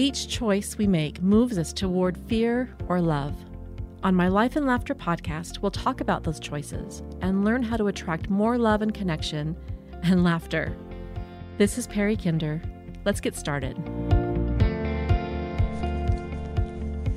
Each 0.00 0.26
choice 0.26 0.78
we 0.78 0.86
make 0.86 1.20
moves 1.20 1.58
us 1.58 1.74
toward 1.74 2.16
fear 2.16 2.74
or 2.88 3.02
love. 3.02 3.36
On 4.02 4.14
my 4.14 4.28
Life 4.28 4.56
and 4.56 4.64
Laughter 4.64 4.94
podcast, 4.94 5.60
we'll 5.60 5.70
talk 5.70 6.00
about 6.00 6.24
those 6.24 6.40
choices 6.40 7.02
and 7.20 7.44
learn 7.44 7.62
how 7.62 7.76
to 7.76 7.88
attract 7.88 8.30
more 8.30 8.56
love 8.56 8.80
and 8.80 8.94
connection 8.94 9.54
and 10.02 10.24
laughter. 10.24 10.74
This 11.58 11.76
is 11.76 11.86
Perry 11.86 12.16
Kinder. 12.16 12.62
Let's 13.04 13.20
get 13.20 13.36
started. 13.36 13.76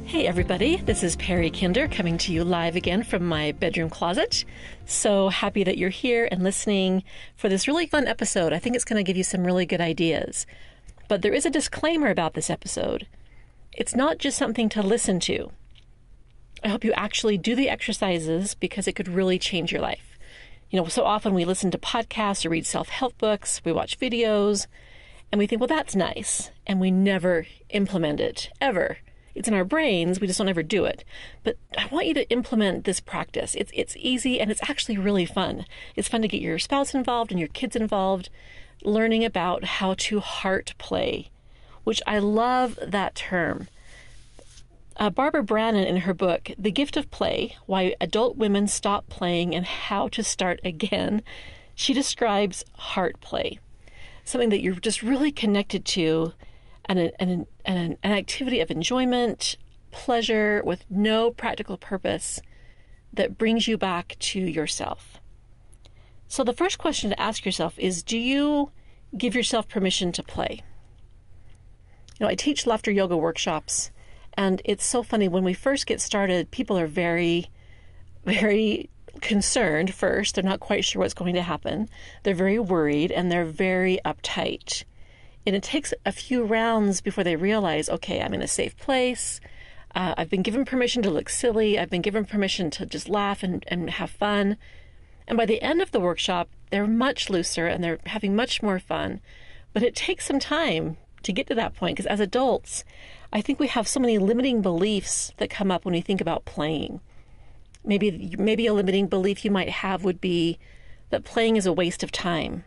Hey, 0.03 0.27
everybody, 0.27 0.75
this 0.75 1.03
is 1.03 1.15
Perry 1.15 1.51
Kinder 1.51 1.87
coming 1.87 2.17
to 2.17 2.33
you 2.33 2.43
live 2.43 2.75
again 2.75 3.03
from 3.03 3.25
my 3.25 3.53
bedroom 3.53 3.89
closet. 3.89 4.43
So 4.83 5.29
happy 5.29 5.63
that 5.63 5.77
you're 5.77 5.89
here 5.89 6.27
and 6.29 6.43
listening 6.43 7.05
for 7.37 7.47
this 7.47 7.65
really 7.65 7.87
fun 7.87 8.07
episode. 8.07 8.51
I 8.51 8.59
think 8.59 8.75
it's 8.75 8.83
going 8.83 9.01
to 9.01 9.09
give 9.09 9.15
you 9.15 9.23
some 9.23 9.45
really 9.45 9.65
good 9.65 9.79
ideas. 9.79 10.45
But 11.07 11.21
there 11.21 11.33
is 11.33 11.45
a 11.45 11.49
disclaimer 11.49 12.09
about 12.09 12.33
this 12.33 12.49
episode 12.49 13.07
it's 13.75 13.95
not 13.95 14.19
just 14.19 14.37
something 14.37 14.69
to 14.69 14.83
listen 14.83 15.19
to. 15.21 15.51
I 16.63 16.67
hope 16.67 16.83
you 16.83 16.93
actually 16.93 17.39
do 17.39 17.55
the 17.55 17.69
exercises 17.69 18.53
because 18.53 18.87
it 18.87 18.93
could 18.93 19.07
really 19.07 19.39
change 19.39 19.71
your 19.71 19.81
life. 19.81 20.17
You 20.69 20.79
know, 20.79 20.87
so 20.87 21.03
often 21.03 21.33
we 21.33 21.43
listen 21.43 21.71
to 21.71 21.79
podcasts 21.79 22.45
or 22.45 22.49
read 22.49 22.67
self 22.67 22.89
help 22.89 23.17
books, 23.17 23.61
we 23.65 23.71
watch 23.71 23.99
videos, 23.99 24.67
and 25.31 25.39
we 25.39 25.47
think, 25.47 25.59
well, 25.59 25.67
that's 25.67 25.95
nice. 25.95 26.51
And 26.67 26.79
we 26.79 26.91
never 26.91 27.47
implement 27.69 28.19
it, 28.19 28.51
ever 28.61 28.99
it's 29.35 29.47
in 29.47 29.53
our 29.53 29.65
brains. 29.65 30.19
We 30.19 30.27
just 30.27 30.37
don't 30.37 30.49
ever 30.49 30.63
do 30.63 30.85
it. 30.85 31.03
But 31.43 31.57
I 31.77 31.87
want 31.87 32.07
you 32.07 32.13
to 32.15 32.29
implement 32.29 32.85
this 32.85 32.99
practice. 32.99 33.55
It's 33.55 33.71
it's 33.73 33.95
easy 33.97 34.39
and 34.39 34.51
it's 34.51 34.61
actually 34.69 34.97
really 34.97 35.25
fun. 35.25 35.65
It's 35.95 36.07
fun 36.07 36.21
to 36.21 36.27
get 36.27 36.41
your 36.41 36.59
spouse 36.59 36.93
involved 36.93 37.31
and 37.31 37.39
your 37.39 37.49
kids 37.49 37.75
involved, 37.75 38.29
learning 38.81 39.23
about 39.23 39.63
how 39.63 39.93
to 39.95 40.19
heart 40.19 40.73
play, 40.77 41.29
which 41.83 42.01
I 42.07 42.19
love 42.19 42.77
that 42.81 43.15
term. 43.15 43.67
Uh, 44.97 45.09
Barbara 45.09 45.43
Brannen, 45.43 45.85
in 45.85 45.97
her 45.97 46.13
book, 46.13 46.51
The 46.57 46.71
Gift 46.71 46.97
of 46.97 47.09
Play 47.09 47.55
Why 47.65 47.95
Adult 47.99 48.37
Women 48.37 48.67
Stop 48.67 49.09
Playing 49.09 49.55
and 49.55 49.65
How 49.65 50.07
to 50.09 50.23
Start 50.23 50.59
Again, 50.63 51.23
she 51.73 51.93
describes 51.93 52.63
heart 52.75 53.19
play, 53.19 53.59
something 54.23 54.49
that 54.49 54.61
you're 54.61 54.75
just 54.75 55.01
really 55.01 55.31
connected 55.31 55.83
to 55.85 56.33
and 56.85 56.99
an, 56.99 57.11
an, 57.19 57.47
an, 57.65 57.97
an 58.03 58.11
activity 58.11 58.59
of 58.59 58.69
enjoyment, 58.69 59.57
pleasure 59.91 60.61
with 60.65 60.85
no 60.89 61.31
practical 61.31 61.77
purpose 61.77 62.41
that 63.11 63.37
brings 63.37 63.67
you 63.67 63.77
back 63.77 64.15
to 64.19 64.39
yourself. 64.39 65.19
So, 66.33 66.43
the 66.43 66.51
first 66.51 66.79
question 66.79 67.11
to 67.11 67.21
ask 67.21 67.45
yourself 67.45 67.77
is 67.77 68.01
Do 68.01 68.17
you 68.17 68.71
give 69.15 69.35
yourself 69.35 69.69
permission 69.69 70.11
to 70.13 70.23
play? 70.23 70.63
You 72.19 72.25
know, 72.25 72.27
I 72.27 72.33
teach 72.33 72.65
laughter 72.65 72.89
yoga 72.89 73.15
workshops, 73.15 73.91
and 74.33 74.59
it's 74.65 74.83
so 74.83 75.03
funny 75.03 75.27
when 75.27 75.43
we 75.43 75.53
first 75.53 75.85
get 75.85 76.01
started, 76.01 76.49
people 76.49 76.75
are 76.75 76.87
very, 76.87 77.51
very 78.25 78.89
concerned 79.21 79.93
first. 79.93 80.33
They're 80.33 80.43
not 80.43 80.59
quite 80.59 80.83
sure 80.83 81.03
what's 81.03 81.13
going 81.13 81.35
to 81.35 81.43
happen. 81.43 81.87
They're 82.23 82.33
very 82.33 82.57
worried 82.57 83.11
and 83.11 83.31
they're 83.31 83.45
very 83.45 83.99
uptight. 84.03 84.85
And 85.45 85.55
it 85.55 85.61
takes 85.61 85.93
a 86.03 86.11
few 86.11 86.43
rounds 86.43 86.99
before 86.99 87.23
they 87.23 87.35
realize, 87.35 87.89
okay, 87.89 88.23
I'm 88.23 88.33
in 88.33 88.41
a 88.41 88.47
safe 88.47 88.75
place. 88.77 89.39
Uh, 89.93 90.15
I've 90.17 90.31
been 90.31 90.41
given 90.41 90.65
permission 90.65 91.03
to 91.03 91.11
look 91.11 91.29
silly. 91.29 91.77
I've 91.77 91.91
been 91.91 92.01
given 92.01 92.25
permission 92.25 92.71
to 92.71 92.87
just 92.87 93.07
laugh 93.07 93.43
and, 93.43 93.63
and 93.67 93.87
have 93.91 94.09
fun. 94.09 94.57
And 95.27 95.37
by 95.37 95.45
the 95.45 95.61
end 95.61 95.81
of 95.81 95.91
the 95.91 95.99
workshop, 95.99 96.49
they're 96.69 96.87
much 96.87 97.29
looser 97.29 97.67
and 97.67 97.83
they're 97.83 97.99
having 98.07 98.35
much 98.35 98.61
more 98.61 98.79
fun. 98.79 99.21
But 99.73 99.83
it 99.83 99.95
takes 99.95 100.25
some 100.25 100.39
time 100.39 100.97
to 101.23 101.31
get 101.31 101.47
to 101.47 101.55
that 101.55 101.75
point 101.75 101.95
because 101.95 102.07
as 102.07 102.19
adults, 102.19 102.83
I 103.31 103.41
think 103.41 103.59
we 103.59 103.67
have 103.67 103.87
so 103.87 103.99
many 103.99 104.17
limiting 104.17 104.61
beliefs 104.61 105.33
that 105.37 105.49
come 105.49 105.71
up 105.71 105.85
when 105.85 105.93
we 105.93 106.01
think 106.01 106.21
about 106.21 106.45
playing. 106.45 106.99
Maybe 107.83 108.35
maybe 108.37 108.67
a 108.67 108.73
limiting 108.73 109.07
belief 109.07 109.43
you 109.43 109.51
might 109.51 109.69
have 109.69 110.03
would 110.03 110.21
be 110.21 110.57
that 111.09 111.23
playing 111.23 111.57
is 111.57 111.65
a 111.65 111.73
waste 111.73 112.03
of 112.03 112.11
time 112.11 112.63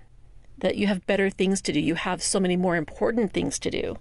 that 0.59 0.77
you 0.77 0.87
have 0.87 1.07
better 1.07 1.31
things 1.31 1.61
to 1.63 1.73
do. 1.73 1.81
You 1.81 1.95
have 1.95 2.23
so 2.23 2.41
many 2.41 2.57
more 2.57 2.77
important 2.77 3.33
things 3.33 3.59
to 3.61 3.71
do. 3.71 3.99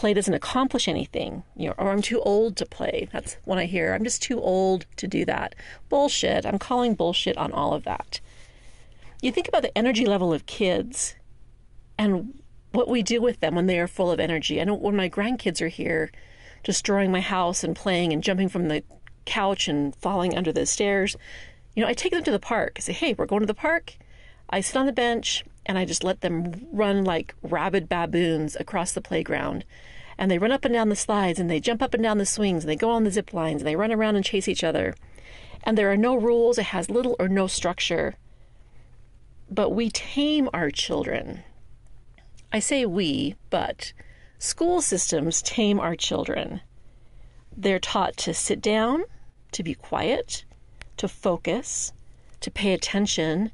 Play 0.00 0.14
doesn't 0.14 0.32
accomplish 0.32 0.88
anything, 0.88 1.42
you 1.54 1.68
know, 1.68 1.74
or 1.76 1.90
I'm 1.90 2.00
too 2.00 2.22
old 2.22 2.56
to 2.56 2.64
play. 2.64 3.06
That's 3.12 3.36
what 3.44 3.58
I 3.58 3.66
hear. 3.66 3.92
I'm 3.92 4.02
just 4.02 4.22
too 4.22 4.40
old 4.40 4.86
to 4.96 5.06
do 5.06 5.26
that. 5.26 5.54
Bullshit. 5.90 6.46
I'm 6.46 6.58
calling 6.58 6.94
bullshit 6.94 7.36
on 7.36 7.52
all 7.52 7.74
of 7.74 7.84
that. 7.84 8.18
You 9.20 9.30
think 9.30 9.46
about 9.46 9.60
the 9.60 9.76
energy 9.76 10.06
level 10.06 10.32
of 10.32 10.46
kids 10.46 11.16
and 11.98 12.40
what 12.72 12.88
we 12.88 13.02
do 13.02 13.20
with 13.20 13.40
them 13.40 13.54
when 13.54 13.66
they 13.66 13.78
are 13.78 13.86
full 13.86 14.10
of 14.10 14.18
energy. 14.18 14.58
I 14.58 14.64
know 14.64 14.72
when 14.72 14.96
my 14.96 15.10
grandkids 15.10 15.60
are 15.60 15.68
here, 15.68 16.10
destroying 16.64 17.12
my 17.12 17.20
house 17.20 17.62
and 17.62 17.76
playing 17.76 18.14
and 18.14 18.22
jumping 18.22 18.48
from 18.48 18.68
the 18.68 18.82
couch 19.26 19.68
and 19.68 19.94
falling 19.96 20.34
under 20.34 20.50
the 20.50 20.64
stairs, 20.64 21.14
you 21.76 21.82
know, 21.82 21.88
I 21.90 21.92
take 21.92 22.12
them 22.12 22.24
to 22.24 22.30
the 22.30 22.38
park. 22.38 22.72
I 22.78 22.80
say, 22.80 22.94
hey, 22.94 23.12
we're 23.18 23.26
going 23.26 23.40
to 23.40 23.46
the 23.46 23.52
park. 23.52 23.98
I 24.48 24.62
sit 24.62 24.78
on 24.78 24.86
the 24.86 24.92
bench 24.92 25.44
and 25.70 25.78
I 25.78 25.84
just 25.84 26.02
let 26.02 26.20
them 26.20 26.66
run 26.72 27.04
like 27.04 27.32
rabid 27.42 27.88
baboons 27.88 28.56
across 28.58 28.90
the 28.90 29.00
playground. 29.00 29.64
And 30.18 30.28
they 30.28 30.36
run 30.36 30.50
up 30.50 30.64
and 30.64 30.74
down 30.74 30.88
the 30.88 30.96
slides 30.96 31.38
and 31.38 31.48
they 31.48 31.60
jump 31.60 31.80
up 31.80 31.94
and 31.94 32.02
down 32.02 32.18
the 32.18 32.26
swings 32.26 32.64
and 32.64 32.68
they 32.68 32.74
go 32.74 32.90
on 32.90 33.04
the 33.04 33.10
zip 33.12 33.32
lines 33.32 33.62
and 33.62 33.68
they 33.68 33.76
run 33.76 33.92
around 33.92 34.16
and 34.16 34.24
chase 34.24 34.48
each 34.48 34.64
other. 34.64 34.96
And 35.62 35.78
there 35.78 35.88
are 35.92 35.96
no 35.96 36.16
rules, 36.16 36.58
it 36.58 36.64
has 36.64 36.90
little 36.90 37.14
or 37.20 37.28
no 37.28 37.46
structure. 37.46 38.16
But 39.48 39.70
we 39.70 39.90
tame 39.90 40.50
our 40.52 40.72
children. 40.72 41.44
I 42.52 42.58
say 42.58 42.84
we, 42.84 43.36
but 43.48 43.92
school 44.40 44.80
systems 44.80 45.40
tame 45.40 45.78
our 45.78 45.94
children. 45.94 46.62
They're 47.56 47.78
taught 47.78 48.16
to 48.16 48.34
sit 48.34 48.60
down, 48.60 49.04
to 49.52 49.62
be 49.62 49.74
quiet, 49.74 50.44
to 50.96 51.06
focus, 51.06 51.92
to 52.40 52.50
pay 52.50 52.72
attention, 52.72 53.52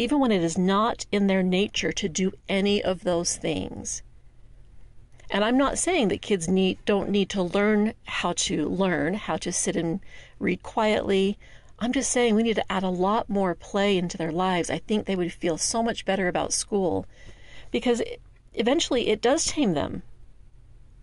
even 0.00 0.18
when 0.18 0.32
it 0.32 0.42
is 0.42 0.56
not 0.56 1.04
in 1.12 1.26
their 1.26 1.42
nature 1.42 1.92
to 1.92 2.08
do 2.08 2.32
any 2.48 2.82
of 2.82 3.04
those 3.04 3.36
things. 3.36 4.02
And 5.30 5.44
I'm 5.44 5.58
not 5.58 5.76
saying 5.76 6.08
that 6.08 6.22
kids 6.22 6.48
need 6.48 6.78
don't 6.86 7.10
need 7.10 7.28
to 7.30 7.42
learn 7.42 7.92
how 8.04 8.32
to 8.48 8.66
learn, 8.66 9.12
how 9.12 9.36
to 9.36 9.52
sit 9.52 9.76
and 9.76 10.00
read 10.38 10.62
quietly. 10.62 11.38
I'm 11.78 11.92
just 11.92 12.10
saying 12.10 12.34
we 12.34 12.42
need 12.42 12.56
to 12.56 12.72
add 12.72 12.82
a 12.82 12.88
lot 12.88 13.28
more 13.28 13.54
play 13.54 13.98
into 13.98 14.16
their 14.16 14.32
lives. 14.32 14.70
I 14.70 14.78
think 14.78 15.04
they 15.04 15.16
would 15.16 15.34
feel 15.34 15.58
so 15.58 15.82
much 15.82 16.06
better 16.06 16.28
about 16.28 16.54
school 16.54 17.04
because 17.70 18.02
eventually 18.54 19.08
it 19.08 19.20
does 19.20 19.44
tame 19.44 19.74
them. 19.74 20.02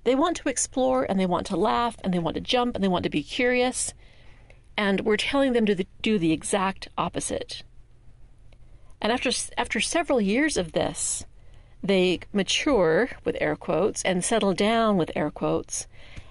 They 0.06 0.16
want 0.16 0.38
to 0.38 0.50
explore 0.50 1.06
and 1.08 1.20
they 1.20 1.28
want 1.28 1.46
to 1.48 1.56
laugh 1.56 1.98
and 2.04 2.12
they 2.12 2.20
want 2.20 2.34
to 2.34 2.42
jump 2.42 2.74
and 2.74 2.84
they 2.84 2.90
want 2.90 3.04
to 3.04 3.12
be 3.12 3.22
curious. 3.22 3.94
And 4.76 5.02
we're 5.02 5.18
telling 5.18 5.54
them 5.54 5.68
to 5.68 5.86
do 6.02 6.18
the 6.18 6.32
exact 6.32 6.88
opposite. 6.98 7.62
And 9.02 9.12
after, 9.12 9.32
after 9.58 9.80
several 9.80 10.20
years 10.20 10.58
of 10.58 10.72
this, 10.72 11.26
they 11.84 12.20
mature, 12.34 13.10
with 13.24 13.38
air 13.40 13.56
quotes, 13.56 14.04
and 14.04 14.24
settle 14.24 14.54
down, 14.54 14.98
with 14.98 15.12
air 15.16 15.30
quotes, 15.30 15.88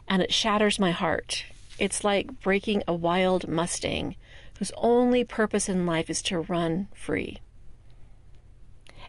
and 0.08 0.22
it 0.22 0.32
shatters 0.32 0.78
my 0.78 0.90
heart. 0.90 1.44
It's 1.78 2.04
like 2.04 2.40
breaking 2.40 2.82
a 2.88 2.94
wild 2.94 3.48
Mustang 3.48 4.16
whose 4.58 4.72
only 4.76 5.22
purpose 5.24 5.68
in 5.68 5.86
life 5.86 6.10
is 6.10 6.22
to 6.22 6.40
run 6.40 6.88
free. 6.94 7.38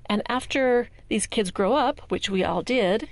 And 0.06 0.22
after 0.30 0.90
these 1.08 1.28
kids 1.28 1.52
grow 1.52 1.74
up, 1.74 2.02
which 2.10 2.30
we 2.30 2.44
all 2.44 2.62
did, 2.62 3.10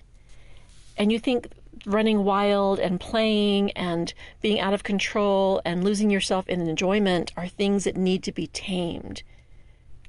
and 0.97 1.11
you 1.11 1.19
think 1.19 1.49
running 1.85 2.23
wild 2.23 2.79
and 2.79 2.99
playing 2.99 3.71
and 3.71 4.13
being 4.41 4.59
out 4.59 4.73
of 4.73 4.83
control 4.83 5.61
and 5.65 5.83
losing 5.83 6.09
yourself 6.09 6.47
in 6.47 6.61
enjoyment 6.67 7.31
are 7.35 7.47
things 7.47 7.83
that 7.83 7.97
need 7.97 8.23
to 8.23 8.31
be 8.31 8.47
tamed 8.47 9.23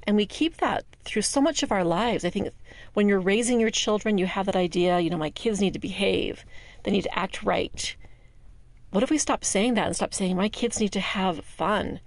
and 0.07 0.17
we 0.17 0.27
keep 0.27 0.59
that 0.59 0.85
through 1.05 1.23
so 1.23 1.41
much 1.41 1.63
of 1.63 1.73
our 1.73 1.85
lives. 1.85 2.25
I 2.25 2.31
think 2.31 2.51
when 2.95 3.09
you're 3.09 3.21
raising 3.21 3.61
your 3.61 3.71
children, 3.71 4.19
you 4.19 4.27
have 4.27 4.47
that 4.47 4.57
idea, 4.57 5.01
you 5.01 5.11
know, 5.11 5.17
my 5.17 5.31
kids 5.31 5.61
need 5.61 5.73
to 5.73 5.79
behave, 5.79 6.45
they 6.85 6.91
need 6.91 7.03
to 7.03 7.19
act 7.19 7.43
right. 7.43 7.97
What 8.91 9.03
if 9.03 9.11
we 9.11 9.19
stop 9.19 9.45
saying 9.45 9.75
that 9.75 9.87
and 9.87 9.97
stop 9.97 10.15
saying 10.15 10.37
my 10.37 10.49
kids 10.49 10.81
need 10.81 10.93
to 10.93 11.01
have 11.01 11.45
fun? 11.45 12.01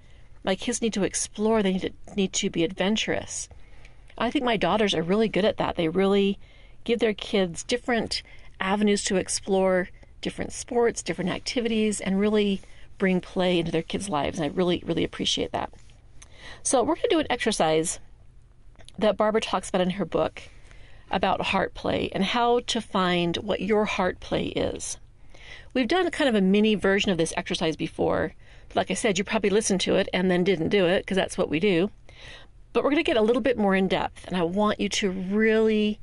My 0.44 0.56
kids 0.56 0.82
need 0.82 0.94
to 0.94 1.04
explore, 1.04 1.62
they 1.62 1.74
need 1.74 1.82
to 1.82 2.16
need 2.16 2.34
to 2.34 2.50
be 2.50 2.64
adventurous. 2.64 3.50
I 4.18 4.32
think 4.32 4.46
my 4.46 4.58
daughters 4.58 4.96
are 4.96 5.04
really 5.04 5.28
good 5.28 5.46
at 5.46 5.58
that. 5.58 5.76
They 5.76 5.90
really 5.90 6.40
give 6.84 7.00
their 7.00 7.14
kids 7.14 7.64
different 7.64 8.24
avenues 8.60 9.04
to 9.06 9.16
explore, 9.18 9.90
different 10.22 10.52
sports, 10.52 11.04
different 11.04 11.30
activities, 11.30 12.02
and 12.02 12.20
really 12.20 12.62
bring 12.98 13.22
play 13.22 13.60
into 13.60 13.72
their 13.72 13.82
kids' 13.82 14.10
lives. 14.10 14.40
And 14.40 14.46
I 14.46 14.56
really, 14.56 14.84
really 14.86 15.04
appreciate 15.04 15.52
that. 15.52 15.72
So, 16.64 16.82
we're 16.82 16.96
going 16.96 17.04
to 17.04 17.16
do 17.16 17.20
an 17.20 17.28
exercise 17.30 18.00
that 18.98 19.18
Barbara 19.18 19.42
talks 19.42 19.70
about 19.70 19.82
in 19.82 19.92
her 19.92 20.06
book 20.06 20.42
about 21.12 21.42
heart 21.42 21.74
play 21.74 22.10
and 22.12 22.24
how 22.24 22.60
to 22.68 22.82
find 22.82 23.38
what 23.38 23.62
your 23.62 23.86
heart 23.86 24.20
play 24.20 24.48
is. 24.48 24.98
We've 25.74 25.88
done 25.88 26.10
kind 26.12 26.30
of 26.30 26.36
a 26.36 26.42
mini 26.42 26.76
version 26.76 27.12
of 27.12 27.18
this 27.18 27.34
exercise 27.38 27.76
before. 27.76 28.34
Like 28.76 28.92
I 28.92 28.96
said, 28.96 29.18
you 29.18 29.24
probably 29.24 29.50
listened 29.50 29.82
to 29.82 29.96
it 29.96 30.10
and 30.14 30.30
then 30.30 30.44
didn't 30.44 30.70
do 30.70 30.86
it 30.86 31.02
because 31.02 31.16
that's 31.16 31.38
what 31.38 31.50
we 31.50 31.60
do. 31.60 31.90
But 32.74 32.84
we're 32.84 32.92
going 32.92 33.04
to 33.04 33.10
get 33.10 33.18
a 33.18 33.22
little 33.22 33.42
bit 33.42 33.58
more 33.58 33.76
in 33.76 33.88
depth, 33.88 34.28
and 34.28 34.38
I 34.38 34.44
want 34.44 34.80
you 34.80 34.90
to 34.90 35.10
really 35.10 36.00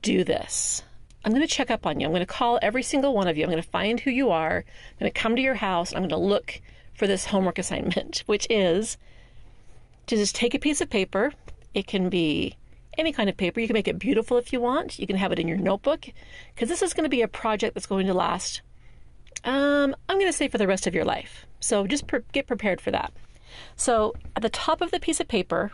do 0.00 0.24
this. 0.24 0.82
I'm 1.24 1.32
going 1.32 1.46
to 1.46 1.52
check 1.52 1.70
up 1.70 1.84
on 1.84 2.00
you. 2.00 2.06
I'm 2.06 2.12
going 2.12 2.20
to 2.20 2.26
call 2.26 2.58
every 2.62 2.82
single 2.82 3.14
one 3.14 3.28
of 3.28 3.36
you. 3.36 3.44
I'm 3.44 3.50
going 3.50 3.62
to 3.62 3.68
find 3.68 4.00
who 4.00 4.10
you 4.10 4.30
are. 4.30 4.58
I'm 4.58 4.98
going 4.98 5.12
to 5.12 5.20
come 5.20 5.36
to 5.36 5.42
your 5.42 5.56
house. 5.56 5.92
I'm 5.92 5.98
going 5.98 6.08
to 6.10 6.16
look 6.16 6.62
for 6.94 7.06
this 7.06 7.26
homework 7.26 7.58
assignment, 7.58 8.22
which 8.26 8.46
is 8.48 8.96
to 10.08 10.16
just 10.16 10.34
take 10.34 10.54
a 10.54 10.58
piece 10.58 10.80
of 10.80 10.90
paper. 10.90 11.32
It 11.74 11.86
can 11.86 12.08
be 12.08 12.56
any 12.96 13.12
kind 13.12 13.30
of 13.30 13.36
paper. 13.36 13.60
You 13.60 13.66
can 13.66 13.74
make 13.74 13.88
it 13.88 13.98
beautiful 13.98 14.36
if 14.36 14.52
you 14.52 14.60
want. 14.60 14.98
You 14.98 15.06
can 15.06 15.16
have 15.16 15.32
it 15.32 15.38
in 15.38 15.48
your 15.48 15.56
notebook 15.56 16.06
because 16.54 16.68
this 16.68 16.82
is 16.82 16.92
going 16.92 17.04
to 17.04 17.10
be 17.10 17.22
a 17.22 17.28
project 17.28 17.74
that's 17.74 17.86
going 17.86 18.06
to 18.06 18.14
last, 18.14 18.62
um, 19.44 19.94
I'm 20.08 20.16
going 20.16 20.26
to 20.26 20.36
say, 20.36 20.48
for 20.48 20.58
the 20.58 20.66
rest 20.66 20.86
of 20.86 20.94
your 20.94 21.04
life. 21.04 21.46
So 21.60 21.86
just 21.86 22.06
pre- 22.06 22.20
get 22.32 22.46
prepared 22.46 22.80
for 22.80 22.90
that. 22.90 23.12
So 23.76 24.14
at 24.34 24.42
the 24.42 24.50
top 24.50 24.80
of 24.80 24.90
the 24.90 25.00
piece 25.00 25.20
of 25.20 25.28
paper, 25.28 25.72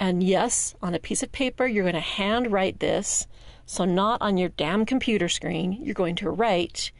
and 0.00 0.22
yes, 0.22 0.74
on 0.80 0.94
a 0.94 1.00
piece 1.00 1.22
of 1.22 1.32
paper, 1.32 1.66
you're 1.66 1.84
going 1.84 1.94
to 1.94 2.00
hand 2.00 2.52
write 2.52 2.78
this. 2.80 3.26
So, 3.66 3.84
not 3.84 4.22
on 4.22 4.38
your 4.38 4.48
damn 4.48 4.86
computer 4.86 5.28
screen. 5.28 5.72
You're 5.72 5.92
going 5.92 6.14
to 6.16 6.30
write 6.30 6.90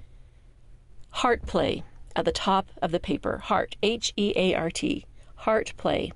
heart 1.10 1.46
play 1.46 1.82
at 2.14 2.24
the 2.26 2.32
top 2.32 2.68
of 2.82 2.90
the 2.90 3.00
paper. 3.00 3.38
Heart, 3.38 3.76
H 3.82 4.12
E 4.16 4.32
A 4.36 4.54
R 4.54 4.70
T, 4.70 5.06
heart 5.36 5.72
play. 5.76 6.12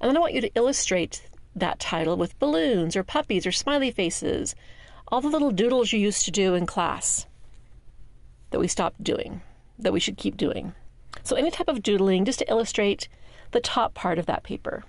And 0.00 0.08
then 0.08 0.16
I 0.16 0.20
want 0.20 0.34
you 0.34 0.40
to 0.40 0.54
illustrate 0.54 1.28
that 1.54 1.78
title 1.78 2.16
with 2.16 2.38
balloons 2.38 2.96
or 2.96 3.02
puppies 3.02 3.46
or 3.46 3.52
smiley 3.52 3.90
faces, 3.90 4.54
all 5.08 5.20
the 5.20 5.28
little 5.28 5.50
doodles 5.50 5.92
you 5.92 5.98
used 5.98 6.24
to 6.24 6.30
do 6.30 6.54
in 6.54 6.66
class 6.66 7.26
that 8.50 8.60
we 8.60 8.68
stopped 8.68 9.02
doing, 9.02 9.40
that 9.78 9.92
we 9.92 10.00
should 10.00 10.16
keep 10.16 10.36
doing. 10.36 10.74
So, 11.24 11.36
any 11.36 11.50
type 11.50 11.68
of 11.68 11.82
doodling 11.82 12.24
just 12.24 12.38
to 12.40 12.50
illustrate 12.50 13.08
the 13.50 13.60
top 13.60 13.94
part 13.94 14.18
of 14.18 14.26
that 14.26 14.42
paper. 14.42 14.84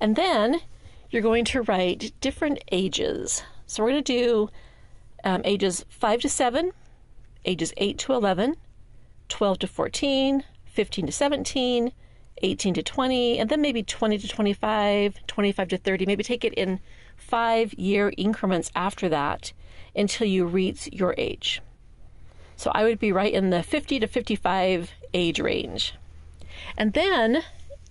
And 0.00 0.16
then 0.16 0.60
you're 1.10 1.22
going 1.22 1.44
to 1.46 1.62
write 1.62 2.12
different 2.20 2.62
ages. 2.70 3.42
So, 3.66 3.82
we're 3.82 3.90
going 3.90 4.04
to 4.04 4.12
do 4.12 4.50
um, 5.24 5.42
ages 5.44 5.84
5 5.88 6.20
to 6.22 6.28
7, 6.28 6.72
ages 7.44 7.72
8 7.76 7.98
to 7.98 8.12
11, 8.12 8.56
12 9.28 9.58
to 9.60 9.66
14, 9.66 10.44
15 10.64 11.06
to 11.06 11.12
17, 11.12 11.92
18 12.42 12.74
to 12.74 12.82
20, 12.82 13.38
and 13.38 13.48
then 13.48 13.60
maybe 13.60 13.82
20 13.82 14.18
to 14.18 14.28
25, 14.28 15.26
25 15.26 15.68
to 15.68 15.78
30. 15.78 16.06
Maybe 16.06 16.22
take 16.22 16.44
it 16.44 16.54
in 16.54 16.80
five 17.16 17.74
year 17.74 18.12
increments 18.16 18.70
after 18.74 19.08
that 19.08 19.52
until 19.94 20.26
you 20.26 20.46
reach 20.46 20.88
your 20.92 21.14
age. 21.18 21.60
So 22.56 22.70
I 22.74 22.84
would 22.84 22.98
be 22.98 23.12
right 23.12 23.32
in 23.32 23.50
the 23.50 23.62
50 23.62 24.00
to 24.00 24.06
55 24.06 24.90
age 25.14 25.40
range. 25.40 25.94
And 26.76 26.92
then 26.92 27.42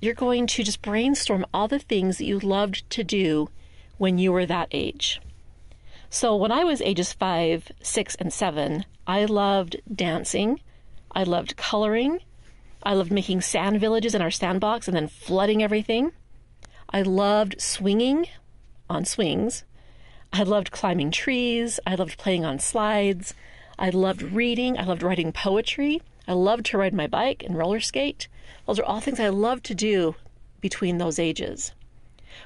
you're 0.02 0.14
going 0.14 0.48
to 0.48 0.64
just 0.64 0.82
brainstorm 0.82 1.46
all 1.54 1.68
the 1.68 1.80
things 1.80 2.18
that 2.18 2.26
you 2.26 2.40
loved 2.40 2.90
to 2.92 3.04
do 3.04 3.50
when 3.98 4.18
you 4.18 4.32
were 4.32 4.46
that 4.46 4.68
age. 4.72 5.22
So 6.10 6.36
when 6.36 6.52
I 6.52 6.64
was 6.64 6.82
ages 6.82 7.14
five, 7.14 7.72
six, 7.82 8.16
and 8.16 8.32
seven, 8.32 8.86
I 9.06 9.26
loved 9.26 9.78
dancing. 9.94 10.62
I 11.12 11.24
loved 11.24 11.58
coloring. 11.58 12.20
I 12.88 12.94
loved 12.94 13.12
making 13.12 13.42
sand 13.42 13.82
villages 13.82 14.16
in 14.16 14.22
our 14.22 14.32
sandbox 14.32 14.88
and 14.88 14.96
then 14.96 15.10
flooding 15.10 15.62
everything. 15.62 16.14
I 16.90 17.02
loved 17.02 17.60
swinging 17.60 18.28
on 18.90 19.04
swings. 19.04 19.66
I 20.32 20.44
loved 20.44 20.72
climbing 20.72 21.12
trees. 21.12 21.82
I 21.86 21.96
loved 21.96 22.18
playing 22.18 22.46
on 22.46 22.60
slides. 22.60 23.34
I 23.78 23.90
loved 23.90 24.22
reading. 24.22 24.78
I 24.78 24.86
loved 24.86 25.04
writing 25.04 25.34
poetry. 25.34 26.02
I 26.30 26.32
loved 26.32 26.68
to 26.68 26.78
ride 26.78 26.94
my 26.94 27.08
bike 27.08 27.44
and 27.44 27.58
roller 27.58 27.82
skate. 27.82 28.30
Those 28.66 28.80
are 28.80 28.86
all 28.86 29.02
things 29.02 29.20
I 29.20 29.28
loved 29.28 29.66
to 29.66 29.76
do 29.76 30.16
between 30.62 30.98
those 30.98 31.20
ages. 31.20 31.74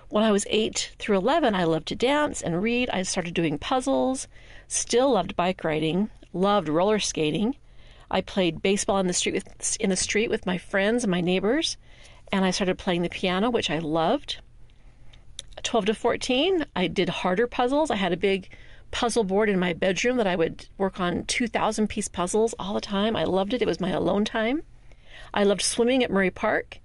When 0.10 0.24
I 0.24 0.32
was 0.32 0.48
8 0.50 0.96
through 0.98 1.18
11, 1.18 1.54
I 1.54 1.66
loved 1.66 1.88
to 1.90 1.96
dance 1.96 2.42
and 2.42 2.64
read. 2.64 2.90
I 2.90 3.04
started 3.04 3.36
doing 3.36 3.60
puzzles, 3.60 4.28
still 4.68 5.12
loved 5.12 5.36
bike 5.36 5.64
riding, 5.64 6.10
loved 6.34 6.68
roller 6.68 6.98
skating. 6.98 7.58
I 8.12 8.22
played 8.22 8.62
baseball 8.62 9.00
in 9.00 9.08
the 9.08 9.13
street 9.13 9.34
with, 9.34 9.78
in 9.80 9.90
the 9.90 9.96
street 9.96 10.30
with 10.30 10.46
my 10.46 10.58
friends 10.58 11.04
and 11.04 11.12
my 11.12 11.22
neighbors, 11.22 11.78
and 12.31 12.46
I 12.46 12.52
started 12.52 12.78
playing 12.78 13.02
the 13.02 13.10
piano, 13.10 13.50
which 13.50 13.69
I 13.69 13.80
loved. 13.80 14.38
12 15.63 15.86
to 15.86 15.94
14, 15.94 16.66
I 16.75 16.88
did 16.88 17.10
harder 17.10 17.48
puzzles. 17.48 17.90
I 17.90 17.96
had 17.96 18.13
a 18.13 18.18
big 18.18 18.50
puzzle 18.92 19.24
board 19.24 19.50
in 19.50 19.60
my 19.60 19.74
bedroom 19.74 20.18
that 20.18 20.28
I 20.28 20.36
would 20.36 20.68
work 20.78 21.00
on 21.00 21.24
2,000 21.25 21.88
piece 21.88 22.08
puzzles 22.08 22.54
all 22.60 22.74
the 22.74 22.81
time. 22.81 23.16
I 23.16 23.24
loved 23.24 23.54
it. 23.54 23.62
It 23.62 23.68
was 23.68 23.80
my 23.80 23.90
alone 23.90 24.25
time. 24.25 24.63
I 25.34 25.44
loved 25.44 25.62
swimming 25.62 26.04
at 26.04 26.12
Murray 26.12 26.31
Park. 26.31 26.80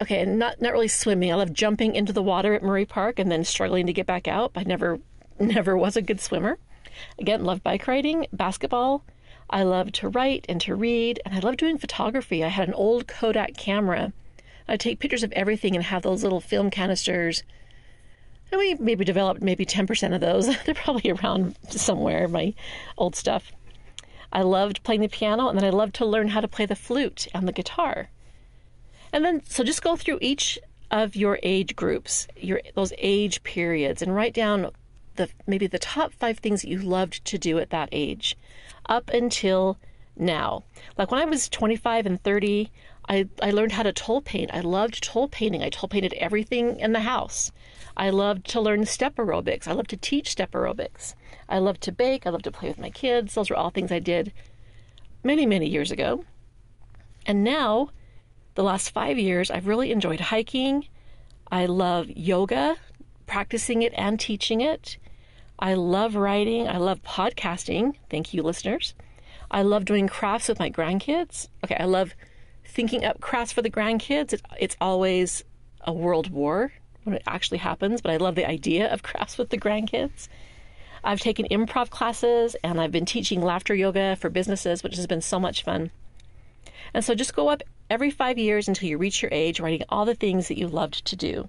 Okay, 0.00 0.24
not 0.24 0.60
not 0.60 0.72
really 0.72 0.88
swimming. 0.88 1.32
I 1.32 1.36
loved 1.36 1.54
jumping 1.54 1.94
into 1.94 2.12
the 2.12 2.22
water 2.22 2.54
at 2.54 2.62
Murray 2.62 2.84
Park 2.84 3.18
and 3.18 3.30
then 3.30 3.44
struggling 3.44 3.86
to 3.86 3.92
get 3.92 4.06
back 4.06 4.28
out. 4.28 4.52
I 4.54 4.62
never 4.64 5.00
never 5.40 5.76
was 5.76 5.96
a 5.96 6.02
good 6.02 6.20
swimmer. 6.20 6.58
Again, 7.18 7.44
loved 7.44 7.62
bike 7.62 7.86
riding, 7.86 8.26
basketball, 8.32 9.04
I 9.50 9.62
loved 9.62 9.94
to 9.96 10.08
write 10.08 10.44
and 10.48 10.60
to 10.62 10.74
read, 10.74 11.20
and 11.24 11.34
I 11.34 11.38
loved 11.38 11.58
doing 11.58 11.78
photography. 11.78 12.44
I 12.44 12.48
had 12.48 12.68
an 12.68 12.74
old 12.74 13.06
Kodak 13.06 13.56
camera. 13.56 14.12
I'd 14.68 14.80
take 14.80 14.98
pictures 14.98 15.22
of 15.22 15.32
everything 15.32 15.74
and 15.74 15.84
have 15.84 16.02
those 16.02 16.22
little 16.22 16.40
film 16.40 16.70
canisters. 16.70 17.42
And 18.52 18.58
we 18.58 18.74
maybe 18.74 19.04
developed 19.04 19.42
maybe 19.42 19.64
10% 19.64 20.14
of 20.14 20.20
those. 20.20 20.46
They're 20.64 20.74
probably 20.74 21.10
around 21.10 21.56
somewhere, 21.70 22.28
my 22.28 22.54
old 22.98 23.16
stuff. 23.16 23.52
I 24.30 24.42
loved 24.42 24.82
playing 24.82 25.00
the 25.00 25.08
piano, 25.08 25.48
and 25.48 25.58
then 25.58 25.64
I 25.64 25.70
loved 25.70 25.94
to 25.96 26.04
learn 26.04 26.28
how 26.28 26.40
to 26.40 26.48
play 26.48 26.66
the 26.66 26.76
flute 26.76 27.26
and 27.32 27.48
the 27.48 27.52
guitar. 27.52 28.10
And 29.12 29.24
then, 29.24 29.42
so 29.46 29.64
just 29.64 29.82
go 29.82 29.96
through 29.96 30.18
each 30.20 30.58
of 30.90 31.16
your 31.16 31.38
age 31.42 31.74
groups, 31.74 32.28
your 32.36 32.60
those 32.74 32.92
age 32.98 33.42
periods, 33.42 34.02
and 34.02 34.14
write 34.14 34.34
down 34.34 34.70
the 35.16 35.30
maybe 35.46 35.66
the 35.66 35.78
top 35.78 36.12
five 36.12 36.38
things 36.38 36.62
that 36.62 36.68
you 36.68 36.78
loved 36.78 37.24
to 37.24 37.38
do 37.38 37.58
at 37.58 37.70
that 37.70 37.88
age 37.90 38.36
up 38.88 39.10
until 39.10 39.78
now. 40.16 40.64
Like 40.96 41.10
when 41.10 41.20
I 41.20 41.24
was 41.24 41.48
25 41.48 42.06
and 42.06 42.22
30, 42.22 42.70
I, 43.08 43.28
I 43.42 43.50
learned 43.50 43.72
how 43.72 43.82
to 43.82 43.92
tole 43.92 44.20
paint. 44.20 44.50
I 44.52 44.60
loved 44.60 45.02
tole 45.02 45.28
painting. 45.28 45.62
I 45.62 45.70
tole 45.70 45.88
painted 45.88 46.12
everything 46.14 46.78
in 46.78 46.92
the 46.92 47.00
house. 47.00 47.52
I 47.96 48.10
loved 48.10 48.46
to 48.50 48.60
learn 48.60 48.84
step 48.86 49.16
aerobics. 49.16 49.66
I 49.66 49.72
loved 49.72 49.90
to 49.90 49.96
teach 49.96 50.30
step 50.30 50.52
aerobics. 50.52 51.14
I 51.48 51.58
loved 51.58 51.80
to 51.82 51.92
bake. 51.92 52.26
I 52.26 52.30
loved 52.30 52.44
to 52.44 52.52
play 52.52 52.68
with 52.68 52.78
my 52.78 52.90
kids. 52.90 53.34
Those 53.34 53.50
were 53.50 53.56
all 53.56 53.70
things 53.70 53.90
I 53.90 53.98
did 53.98 54.32
many, 55.24 55.46
many 55.46 55.68
years 55.68 55.90
ago. 55.90 56.24
And 57.26 57.42
now, 57.42 57.90
the 58.54 58.62
last 58.62 58.90
five 58.90 59.18
years, 59.18 59.50
I've 59.50 59.66
really 59.66 59.90
enjoyed 59.90 60.20
hiking. 60.20 60.86
I 61.50 61.66
love 61.66 62.08
yoga, 62.10 62.76
practicing 63.26 63.82
it 63.82 63.92
and 63.96 64.20
teaching 64.20 64.60
it. 64.60 64.98
I 65.58 65.74
love 65.74 66.14
writing. 66.14 66.68
I 66.68 66.76
love 66.76 67.02
podcasting. 67.02 67.94
Thank 68.10 68.32
you, 68.32 68.42
listeners. 68.42 68.94
I 69.50 69.62
love 69.62 69.84
doing 69.84 70.08
crafts 70.08 70.48
with 70.48 70.58
my 70.58 70.70
grandkids. 70.70 71.48
Okay, 71.64 71.76
I 71.78 71.84
love 71.84 72.14
thinking 72.64 73.04
up 73.04 73.20
crafts 73.20 73.52
for 73.52 73.62
the 73.62 73.70
grandkids. 73.70 74.32
It's, 74.32 74.42
it's 74.58 74.76
always 74.80 75.42
a 75.80 75.92
world 75.92 76.30
war 76.30 76.72
when 77.04 77.16
it 77.16 77.22
actually 77.26 77.58
happens, 77.58 78.00
but 78.02 78.12
I 78.12 78.18
love 78.18 78.34
the 78.34 78.48
idea 78.48 78.92
of 78.92 79.02
crafts 79.02 79.38
with 79.38 79.50
the 79.50 79.58
grandkids. 79.58 80.28
I've 81.02 81.20
taken 81.20 81.46
improv 81.50 81.90
classes 81.90 82.56
and 82.62 82.80
I've 82.80 82.92
been 82.92 83.06
teaching 83.06 83.40
laughter 83.40 83.74
yoga 83.74 84.16
for 84.16 84.30
businesses, 84.30 84.82
which 84.82 84.96
has 84.96 85.06
been 85.06 85.22
so 85.22 85.40
much 85.40 85.64
fun. 85.64 85.90
And 86.94 87.04
so 87.04 87.14
just 87.14 87.34
go 87.34 87.48
up 87.48 87.62
every 87.90 88.10
five 88.10 88.38
years 88.38 88.68
until 88.68 88.88
you 88.88 88.98
reach 88.98 89.22
your 89.22 89.30
age, 89.32 89.60
writing 89.60 89.84
all 89.88 90.04
the 90.04 90.14
things 90.14 90.48
that 90.48 90.58
you 90.58 90.68
loved 90.68 91.04
to 91.06 91.16
do. 91.16 91.48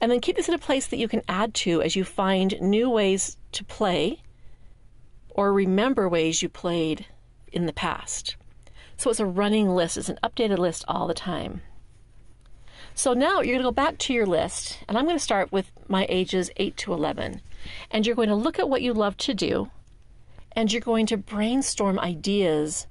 And 0.00 0.10
then 0.10 0.20
keep 0.20 0.36
this 0.36 0.48
in 0.48 0.54
a 0.54 0.58
place 0.58 0.86
that 0.88 0.98
you 0.98 1.08
can 1.08 1.22
add 1.28 1.54
to 1.54 1.82
as 1.82 1.96
you 1.96 2.04
find 2.04 2.60
new 2.60 2.90
ways 2.90 3.36
to 3.52 3.64
play 3.64 4.22
or 5.30 5.52
remember 5.52 6.08
ways 6.08 6.42
you 6.42 6.48
played 6.48 7.06
in 7.52 7.66
the 7.66 7.72
past. 7.72 8.36
So 8.96 9.10
it's 9.10 9.20
a 9.20 9.26
running 9.26 9.68
list, 9.68 9.96
it's 9.96 10.08
an 10.08 10.18
updated 10.22 10.58
list 10.58 10.84
all 10.88 11.06
the 11.06 11.14
time. 11.14 11.60
So 12.94 13.12
now 13.12 13.40
you're 13.40 13.54
going 13.54 13.58
to 13.58 13.64
go 13.64 13.72
back 13.72 13.98
to 13.98 14.14
your 14.14 14.24
list, 14.24 14.78
and 14.88 14.96
I'm 14.96 15.04
going 15.04 15.16
to 15.16 15.22
start 15.22 15.52
with 15.52 15.70
my 15.86 16.06
ages 16.08 16.50
8 16.56 16.76
to 16.78 16.94
11. 16.94 17.42
And 17.90 18.06
you're 18.06 18.16
going 18.16 18.30
to 18.30 18.34
look 18.34 18.58
at 18.58 18.70
what 18.70 18.80
you 18.80 18.94
love 18.94 19.18
to 19.18 19.34
do, 19.34 19.70
and 20.52 20.72
you're 20.72 20.80
going 20.80 21.04
to 21.06 21.18
brainstorm 21.18 21.98
ideas 21.98 22.86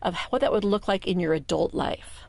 of 0.00 0.16
what 0.30 0.40
that 0.40 0.52
would 0.52 0.64
look 0.64 0.88
like 0.88 1.06
in 1.06 1.20
your 1.20 1.34
adult 1.34 1.74
life. 1.74 2.24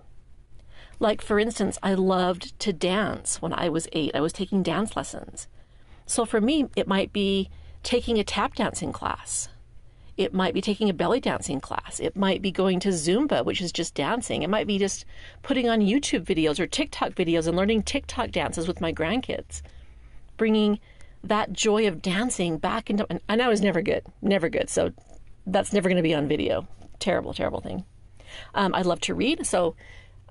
Like, 1.02 1.24
for 1.24 1.40
instance, 1.40 1.80
I 1.82 1.96
loved 1.96 2.58
to 2.60 2.72
dance 2.72 3.42
when 3.42 3.54
I 3.54 3.70
was 3.70 3.88
eight. 3.92 4.12
I 4.14 4.22
was 4.22 4.32
taking 4.32 4.62
dance 4.62 4.96
lessons. 4.96 5.48
So 6.06 6.26
for 6.26 6.40
me, 6.40 6.68
it 6.76 6.88
might 6.88 7.12
be 7.12 7.50
taking 7.82 8.20
a 8.20 8.24
tap 8.24 8.54
dancing 8.54 8.94
class. 8.94 9.50
It 10.16 10.32
might 10.32 10.54
be 10.54 10.62
taking 10.62 10.92
a 10.92 10.94
belly 10.94 11.20
dancing 11.20 11.60
class. 11.60 12.00
It 12.00 12.16
might 12.16 12.44
be 12.44 12.52
going 12.52 12.80
to 12.82 12.90
Zumba, 12.90 13.44
which 13.44 13.62
is 13.62 13.72
just 13.72 13.96
dancing. 13.96 14.44
It 14.44 14.50
might 14.52 14.68
be 14.68 14.78
just 14.78 15.06
putting 15.42 15.68
on 15.68 15.80
YouTube 15.82 16.24
videos 16.24 16.60
or 16.60 16.68
TikTok 16.68 17.14
videos 17.14 17.48
and 17.48 17.58
learning 17.58 17.82
TikTok 17.82 18.30
dances 18.30 18.68
with 18.68 18.80
my 18.80 18.94
grandkids. 18.94 19.64
Bringing 20.38 20.80
that 21.24 21.52
joy 21.52 21.88
of 21.88 22.04
dancing 22.04 22.60
back 22.60 22.92
into, 22.92 23.08
and 23.28 23.42
I 23.42 23.48
was 23.48 23.62
never 23.62 23.82
good, 23.82 24.06
never 24.22 24.50
good. 24.50 24.70
So 24.70 24.92
that's 25.48 25.74
never 25.74 25.90
going 25.90 25.98
to 25.98 26.04
be 26.04 26.14
on 26.14 26.28
video. 26.28 26.68
Terrible, 27.00 27.34
terrible 27.34 27.62
thing. 27.62 27.86
Um, 28.54 28.76
I 28.76 28.84
love 28.84 29.02
to 29.02 29.16
read. 29.16 29.48
So 29.48 29.76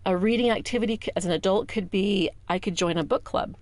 a 0.05 0.17
reading 0.17 0.51
activity 0.51 0.99
as 1.15 1.27
an 1.27 1.33
adult 1.33 1.69
could 1.69 1.91
be 1.91 2.31
I 2.49 2.59
could 2.59 2.75
join 2.75 2.97
a 2.97 3.05
book 3.05 3.25
club. 3.25 3.57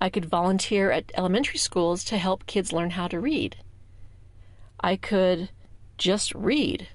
I 0.00 0.10
could 0.10 0.24
volunteer 0.24 0.90
at 0.90 1.12
elementary 1.14 1.58
schools 1.58 2.04
to 2.04 2.18
help 2.18 2.46
kids 2.46 2.72
learn 2.72 2.90
how 2.90 3.08
to 3.08 3.20
read. 3.20 3.56
I 4.80 4.96
could 4.96 5.50
just 5.96 6.34
read. 6.34 6.88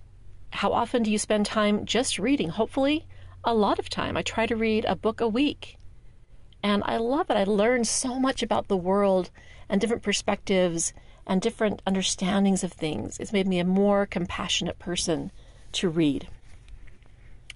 How 0.51 0.74
often 0.74 1.03
do 1.03 1.12
you 1.12 1.17
spend 1.17 1.46
time 1.46 1.86
just 1.86 2.20
reading? 2.20 2.50
Hopefully, 2.50 3.08
a 3.44 3.53
lot 3.53 3.79
of 3.79 3.89
time. 3.89 4.17
I 4.17 4.22
try 4.22 4.46
to 4.46 4.56
read 4.56 4.86
a 4.86 4.96
book 4.96 5.22
a 5.22 5.27
week. 5.27 5.77
And 6.62 6.84
I 6.86 6.98
love 6.98 7.29
it. 7.29 7.38
I 7.38 7.44
learn 7.46 7.86
so 7.86 8.20
much 8.20 8.44
about 8.44 8.67
the 8.67 8.77
world 8.77 9.29
and 9.70 9.79
different 9.79 10.03
perspectives 10.03 10.94
and 11.25 11.41
different 11.41 11.82
understandings 11.88 12.63
of 12.63 12.74
things. 12.74 13.20
It's 13.20 13.34
made 13.34 13.48
me 13.48 13.60
a 13.60 13.65
more 13.65 14.06
compassionate 14.06 14.79
person 14.79 15.32
to 15.74 15.89
read. 15.89 16.27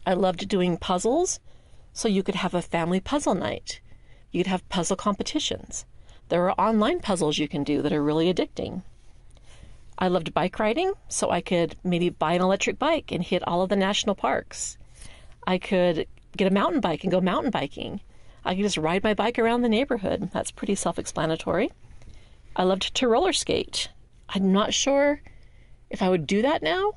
I 0.06 0.14
loved 0.14 0.48
doing 0.48 0.78
puzzles, 0.78 1.40
so 1.94 2.08
you 2.08 2.24
could 2.24 2.36
have 2.36 2.54
a 2.54 2.62
family 2.62 3.00
puzzle 3.00 3.36
night. 3.36 3.82
You 4.32 4.44
could 4.44 4.50
have 4.50 4.68
puzzle 4.70 4.96
competitions. 4.96 5.86
There 6.30 6.50
are 6.50 6.60
online 6.60 7.02
puzzles 7.02 7.38
you 7.38 7.48
can 7.48 7.64
do 7.64 7.82
that 7.82 7.94
are 7.94 8.02
really 8.02 8.34
addicting. 8.34 8.84
I 10.00 10.08
loved 10.08 10.34
bike 10.34 10.58
riding, 10.58 10.94
so 11.08 11.30
I 11.30 11.42
could 11.42 11.76
maybe 11.84 12.10
buy 12.10 12.34
an 12.34 12.42
electric 12.42 12.80
bike 12.80 13.12
and 13.12 13.24
hit 13.24 13.48
all 13.48 13.62
of 13.62 13.70
the 13.70 13.76
national 13.76 14.16
parks. 14.16 14.78
I 15.46 15.60
could 15.60 16.08
get 16.36 16.52
a 16.52 16.54
mountain 16.54 16.82
bike 16.82 17.04
and 17.04 17.12
go 17.12 17.22
mountain 17.22 17.52
biking. 17.52 18.02
I 18.44 18.56
could 18.56 18.64
just 18.64 18.78
ride 18.78 19.04
my 19.04 19.14
bike 19.14 19.38
around 19.38 19.62
the 19.62 19.70
neighborhood. 19.70 20.32
That's 20.34 20.50
pretty 20.50 20.74
self 20.74 20.98
explanatory. 20.98 21.72
I 22.56 22.64
loved 22.64 22.96
to 22.96 23.08
roller 23.08 23.34
skate. 23.34 23.90
I'm 24.30 24.52
not 24.52 24.74
sure 24.74 25.22
if 25.90 26.02
I 26.02 26.10
would 26.10 26.26
do 26.26 26.42
that 26.42 26.64
now. 26.64 26.94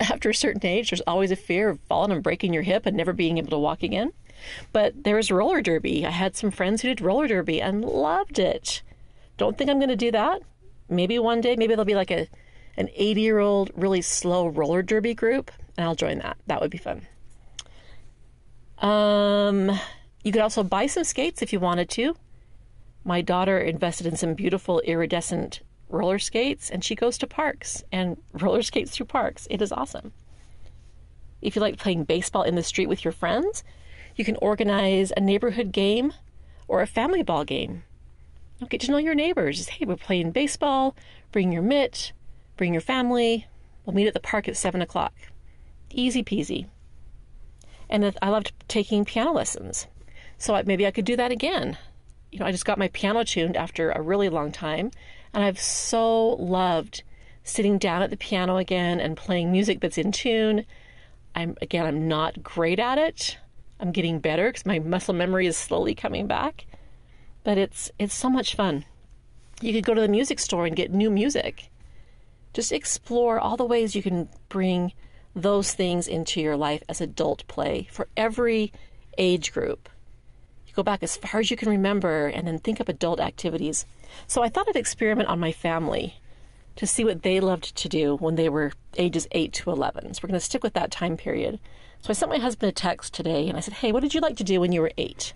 After 0.00 0.30
a 0.30 0.34
certain 0.34 0.64
age, 0.64 0.90
there's 0.90 1.02
always 1.02 1.30
a 1.30 1.36
fear 1.36 1.68
of 1.68 1.80
falling 1.80 2.12
and 2.12 2.22
breaking 2.22 2.54
your 2.54 2.62
hip 2.62 2.86
and 2.86 2.96
never 2.96 3.12
being 3.12 3.38
able 3.38 3.50
to 3.50 3.58
walk 3.58 3.82
again. 3.82 4.12
But 4.72 5.04
there 5.04 5.16
was 5.16 5.30
roller 5.30 5.60
derby. 5.60 6.06
I 6.06 6.10
had 6.10 6.36
some 6.36 6.50
friends 6.50 6.80
who 6.82 6.88
did 6.88 7.00
roller 7.00 7.28
derby 7.28 7.60
and 7.60 7.84
loved 7.84 8.38
it. 8.38 8.82
Don't 9.36 9.58
think 9.58 9.70
I'm 9.70 9.78
going 9.78 9.90
to 9.90 9.96
do 9.96 10.10
that. 10.10 10.42
Maybe 10.88 11.18
one 11.18 11.40
day, 11.40 11.56
maybe 11.56 11.74
there'll 11.74 11.84
be 11.84 11.94
like 11.94 12.10
a 12.10 12.28
an 12.76 12.88
80 12.94 13.20
year 13.20 13.38
old 13.38 13.70
really 13.74 14.00
slow 14.00 14.46
roller 14.46 14.82
derby 14.82 15.14
group, 15.14 15.50
and 15.76 15.86
I'll 15.86 15.94
join 15.94 16.18
that. 16.18 16.38
That 16.46 16.60
would 16.60 16.70
be 16.70 16.78
fun. 16.78 17.06
Um, 18.78 19.78
you 20.24 20.32
could 20.32 20.40
also 20.40 20.62
buy 20.62 20.86
some 20.86 21.04
skates 21.04 21.42
if 21.42 21.52
you 21.52 21.60
wanted 21.60 21.90
to. 21.90 22.16
My 23.04 23.20
daughter 23.20 23.58
invested 23.58 24.06
in 24.06 24.16
some 24.16 24.34
beautiful 24.34 24.80
iridescent 24.80 25.60
roller 25.90 26.18
skates, 26.18 26.70
and 26.70 26.84
she 26.84 26.94
goes 26.94 27.18
to 27.18 27.26
parks 27.26 27.82
and 27.92 28.16
roller 28.32 28.62
skates 28.62 28.92
through 28.92 29.06
parks. 29.06 29.46
It 29.50 29.60
is 29.60 29.72
awesome. 29.72 30.12
If 31.42 31.56
you 31.56 31.62
like 31.62 31.78
playing 31.78 32.04
baseball 32.04 32.42
in 32.42 32.54
the 32.54 32.62
street 32.62 32.88
with 32.88 33.04
your 33.04 33.12
friends, 33.12 33.64
you 34.16 34.24
can 34.24 34.36
organize 34.36 35.12
a 35.16 35.20
neighborhood 35.20 35.72
game 35.72 36.12
or 36.68 36.82
a 36.82 36.86
family 36.86 37.22
ball 37.22 37.44
game. 37.44 37.84
You'll 38.58 38.68
Get 38.68 38.82
to 38.82 38.90
know 38.90 38.98
your 38.98 39.14
neighbors. 39.14 39.68
Hey, 39.68 39.86
we're 39.86 39.96
playing 39.96 40.32
baseball. 40.32 40.94
Bring 41.32 41.50
your 41.50 41.62
mitt. 41.62 42.12
Bring 42.56 42.74
your 42.74 42.82
family. 42.82 43.46
We'll 43.84 43.96
meet 43.96 44.06
at 44.06 44.14
the 44.14 44.20
park 44.20 44.48
at 44.48 44.56
7 44.56 44.82
o'clock. 44.82 45.14
Easy 45.90 46.22
peasy. 46.22 46.66
And 47.88 48.14
I 48.20 48.28
loved 48.28 48.52
taking 48.68 49.04
piano 49.04 49.32
lessons. 49.32 49.86
So 50.36 50.60
maybe 50.66 50.86
I 50.86 50.90
could 50.90 51.06
do 51.06 51.16
that 51.16 51.32
again. 51.32 51.78
You 52.30 52.38
know, 52.38 52.46
I 52.46 52.52
just 52.52 52.66
got 52.66 52.78
my 52.78 52.88
piano 52.88 53.24
tuned 53.24 53.56
after 53.56 53.90
a 53.90 54.02
really 54.02 54.28
long 54.28 54.52
time. 54.52 54.90
And 55.32 55.44
I've 55.44 55.60
so 55.60 56.30
loved 56.30 57.02
sitting 57.42 57.78
down 57.78 58.02
at 58.02 58.10
the 58.10 58.16
piano 58.16 58.56
again 58.56 59.00
and 59.00 59.16
playing 59.16 59.52
music 59.52 59.80
that's 59.80 59.98
in 59.98 60.12
tune. 60.12 60.64
I'm 61.34 61.56
again, 61.62 61.86
I'm 61.86 62.08
not 62.08 62.42
great 62.42 62.78
at 62.78 62.98
it. 62.98 63.38
I'm 63.78 63.92
getting 63.92 64.18
better 64.18 64.48
because 64.48 64.66
my 64.66 64.78
muscle 64.78 65.14
memory 65.14 65.46
is 65.46 65.56
slowly 65.56 65.94
coming 65.94 66.26
back. 66.26 66.66
But 67.44 67.58
it's 67.58 67.90
it's 67.98 68.14
so 68.14 68.28
much 68.28 68.54
fun. 68.54 68.84
You 69.60 69.72
could 69.72 69.84
go 69.84 69.94
to 69.94 70.00
the 70.00 70.08
music 70.08 70.38
store 70.38 70.66
and 70.66 70.76
get 70.76 70.92
new 70.92 71.10
music. 71.10 71.70
Just 72.52 72.72
explore 72.72 73.38
all 73.38 73.56
the 73.56 73.64
ways 73.64 73.94
you 73.94 74.02
can 74.02 74.28
bring 74.48 74.92
those 75.34 75.72
things 75.72 76.08
into 76.08 76.40
your 76.40 76.56
life 76.56 76.82
as 76.88 77.00
adult 77.00 77.46
play 77.46 77.88
for 77.90 78.08
every 78.16 78.72
age 79.16 79.52
group. 79.52 79.88
You 80.70 80.76
go 80.76 80.82
back 80.84 81.02
as 81.02 81.16
far 81.16 81.40
as 81.40 81.50
you 81.50 81.56
can 81.56 81.68
remember 81.68 82.28
and 82.28 82.46
then 82.46 82.60
think 82.60 82.78
of 82.78 82.88
adult 82.88 83.18
activities. 83.18 83.86
So 84.28 84.42
I 84.42 84.48
thought 84.48 84.68
I'd 84.68 84.76
experiment 84.76 85.28
on 85.28 85.40
my 85.40 85.50
family 85.50 86.20
to 86.76 86.86
see 86.86 87.04
what 87.04 87.22
they 87.22 87.40
loved 87.40 87.74
to 87.74 87.88
do 87.88 88.14
when 88.14 88.36
they 88.36 88.48
were 88.48 88.72
ages 88.96 89.26
8 89.32 89.52
to 89.54 89.72
11. 89.72 90.14
So 90.14 90.20
we're 90.22 90.28
going 90.28 90.38
to 90.38 90.44
stick 90.44 90.62
with 90.62 90.74
that 90.74 90.92
time 90.92 91.16
period. 91.16 91.58
So 92.02 92.10
I 92.10 92.12
sent 92.12 92.30
my 92.30 92.38
husband 92.38 92.70
a 92.70 92.72
text 92.72 93.12
today 93.12 93.48
and 93.48 93.56
I 93.56 93.60
said, 93.60 93.74
Hey, 93.74 93.90
what 93.90 94.04
did 94.04 94.14
you 94.14 94.20
like 94.20 94.36
to 94.36 94.44
do 94.44 94.60
when 94.60 94.70
you 94.70 94.80
were 94.80 94.92
8? 94.96 95.34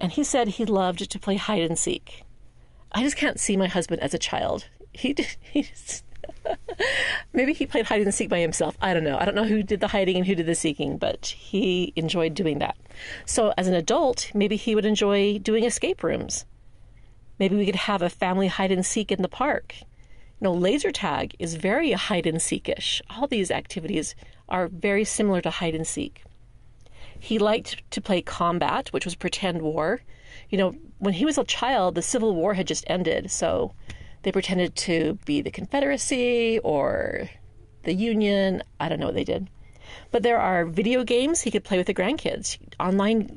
And 0.00 0.10
he 0.10 0.24
said 0.24 0.48
he 0.48 0.64
loved 0.64 1.08
to 1.08 1.18
play 1.20 1.36
hide 1.36 1.62
and 1.62 1.78
seek. 1.78 2.24
I 2.90 3.04
just 3.04 3.16
can't 3.16 3.38
see 3.38 3.56
my 3.56 3.68
husband 3.68 4.02
as 4.02 4.14
a 4.14 4.18
child. 4.18 4.66
He, 4.92 5.14
he 5.40 5.62
just, 5.62 6.02
maybe 7.32 7.52
he 7.52 7.66
played 7.66 7.86
hide 7.86 8.02
and 8.02 8.14
seek 8.14 8.28
by 8.28 8.40
himself. 8.40 8.76
I 8.80 8.94
don't 8.94 9.04
know. 9.04 9.18
I 9.18 9.24
don't 9.24 9.34
know 9.34 9.44
who 9.44 9.62
did 9.62 9.80
the 9.80 9.88
hiding 9.88 10.16
and 10.16 10.26
who 10.26 10.34
did 10.34 10.46
the 10.46 10.54
seeking, 10.54 10.98
but 10.98 11.26
he 11.26 11.92
enjoyed 11.96 12.34
doing 12.34 12.58
that. 12.58 12.76
So 13.26 13.52
as 13.56 13.66
an 13.66 13.74
adult, 13.74 14.30
maybe 14.34 14.56
he 14.56 14.74
would 14.74 14.86
enjoy 14.86 15.38
doing 15.38 15.64
escape 15.64 16.02
rooms. 16.02 16.44
Maybe 17.38 17.56
we 17.56 17.66
could 17.66 17.76
have 17.76 18.02
a 18.02 18.10
family 18.10 18.48
hide 18.48 18.72
and 18.72 18.84
seek 18.84 19.10
in 19.10 19.22
the 19.22 19.28
park. 19.28 19.74
You 19.80 20.44
know, 20.44 20.52
laser 20.52 20.90
tag 20.90 21.34
is 21.38 21.54
very 21.54 21.92
hide 21.92 22.26
and 22.26 22.38
seekish. 22.38 23.00
All 23.10 23.26
these 23.26 23.50
activities 23.50 24.14
are 24.48 24.68
very 24.68 25.04
similar 25.04 25.40
to 25.42 25.50
hide 25.50 25.74
and 25.74 25.86
seek. 25.86 26.22
He 27.18 27.38
liked 27.38 27.82
to 27.90 28.00
play 28.00 28.22
combat, 28.22 28.88
which 28.92 29.04
was 29.04 29.14
pretend 29.14 29.62
war. 29.62 30.00
You 30.48 30.58
know, 30.58 30.74
when 30.98 31.14
he 31.14 31.24
was 31.24 31.38
a 31.38 31.44
child, 31.44 31.94
the 31.94 32.02
Civil 32.02 32.34
War 32.34 32.54
had 32.54 32.66
just 32.66 32.84
ended, 32.86 33.30
so 33.30 33.74
they 34.22 34.32
pretended 34.32 34.76
to 34.76 35.18
be 35.24 35.40
the 35.40 35.50
Confederacy 35.50 36.58
or 36.60 37.28
the 37.82 37.94
Union. 37.94 38.62
I 38.78 38.88
don't 38.88 39.00
know 39.00 39.06
what 39.06 39.14
they 39.14 39.24
did. 39.24 39.48
But 40.10 40.22
there 40.22 40.38
are 40.38 40.66
video 40.66 41.04
games 41.04 41.40
he 41.40 41.50
could 41.50 41.64
play 41.64 41.78
with 41.78 41.86
the 41.86 41.94
grandkids. 41.94 42.58
Online 42.78 43.28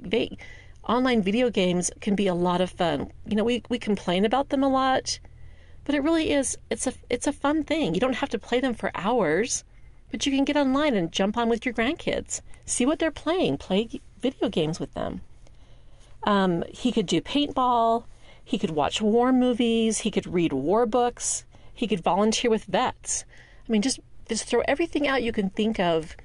online 0.87 1.21
video 1.21 1.49
games 1.49 1.89
can 2.01 2.15
be 2.15 2.27
a 2.27 2.35
lot 2.35 2.61
of 2.61 2.69
fun. 2.69 3.11
You 3.25 3.35
know, 3.35 3.43
we, 3.43 3.63
we 3.69 3.79
complain 3.79 4.25
about 4.25 4.49
them 4.49 4.63
a 4.63 4.69
lot, 4.69 5.19
but 5.85 5.95
it 5.95 6.03
really 6.03 6.31
is 6.31 6.57
it's 6.69 6.87
a 6.87 6.93
it's 7.09 7.27
a 7.27 7.33
fun 7.33 7.63
thing. 7.63 7.93
You 7.93 7.99
don't 7.99 8.21
have 8.21 8.29
to 8.29 8.39
play 8.39 8.59
them 8.59 8.73
for 8.73 8.91
hours, 8.93 9.63
but 10.11 10.25
you 10.25 10.31
can 10.31 10.43
get 10.43 10.57
online 10.57 10.95
and 10.95 11.11
jump 11.11 11.37
on 11.37 11.49
with 11.49 11.65
your 11.65 11.73
grandkids 11.73 12.41
see 12.65 12.85
what 12.85 12.99
they're 12.99 13.11
playing, 13.11 13.57
play 13.57 13.89
video 14.19 14.49
games 14.49 14.79
with 14.79 14.93
them. 14.93 15.21
Um, 16.23 16.63
he 16.69 16.91
could 16.91 17.05
do 17.05 17.21
paintball, 17.21 18.05
he 18.43 18.57
could 18.57 18.71
watch 18.71 19.01
war 19.01 19.31
movies, 19.31 19.99
he 19.99 20.11
could 20.11 20.27
read 20.27 20.53
war 20.53 20.85
books, 20.85 21.45
he 21.73 21.87
could 21.87 22.03
volunteer 22.03 22.49
with 22.49 22.65
vets. 22.65 23.25
I 23.67 23.71
mean, 23.71 23.81
just 23.81 23.99
just 24.27 24.45
throw 24.45 24.61
everything 24.67 25.07
out 25.07 25.23
you 25.23 25.31
can 25.31 25.49
think 25.49 25.79
of 25.79 26.15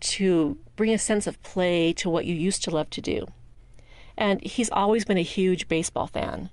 to 0.00 0.58
bring 0.74 0.92
a 0.92 0.98
sense 0.98 1.26
of 1.26 1.42
play 1.42 1.92
to 1.94 2.10
what 2.10 2.26
you 2.26 2.34
used 2.34 2.62
to 2.64 2.70
love 2.70 2.90
to 2.90 3.00
do. 3.00 3.26
And 4.16 4.42
he's 4.42 4.70
always 4.70 5.04
been 5.04 5.18
a 5.18 5.22
huge 5.22 5.68
baseball 5.68 6.06
fan. 6.06 6.50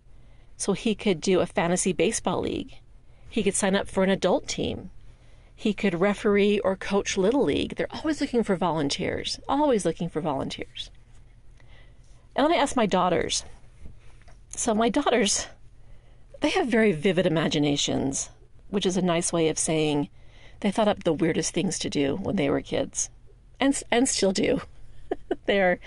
So 0.58 0.74
he 0.74 0.96
could 0.96 1.20
do 1.20 1.39
a 1.39 1.46
fantasy 1.46 1.93
baseball 1.93 2.41
league. 2.41 2.75
He 3.29 3.43
could 3.43 3.55
sign 3.55 3.75
up 3.75 3.88
for 3.88 4.03
an 4.03 4.10
adult 4.10 4.48
team. 4.48 4.91
He 5.55 5.74
could 5.74 6.00
referee 6.00 6.60
or 6.60 6.75
coach 6.75 7.17
Little 7.17 7.43
League. 7.43 7.75
They're 7.75 7.88
always 7.93 8.22
looking 8.22 8.43
for 8.43 8.55
volunteers, 8.55 9.39
always 9.48 9.86
looking 9.86 10.10
for 10.10 10.22
volunteers. 10.22 10.91
And 12.36 12.46
then 12.46 12.53
I 12.53 12.62
asked 12.62 12.75
my 12.75 12.86
daughters. 12.86 13.43
So, 14.55 14.75
my 14.75 14.88
daughters, 14.89 15.48
they 16.41 16.50
have 16.50 16.67
very 16.67 16.91
vivid 16.91 17.25
imaginations, 17.25 18.29
which 18.69 18.86
is 18.86 18.95
a 18.95 19.01
nice 19.01 19.33
way 19.33 19.50
of 19.50 19.57
saying 19.57 20.10
they 20.60 20.69
thought 20.69 20.88
up 20.88 21.03
the 21.03 21.12
weirdest 21.12 21.55
things 21.55 21.79
to 21.79 21.89
do 21.89 22.17
when 22.17 22.36
they 22.36 22.51
were 22.51 22.62
kids, 22.62 23.10
and, 23.60 23.81
and 23.89 24.07
still 24.07 24.31
do. 24.31 24.62
They're 25.48 25.79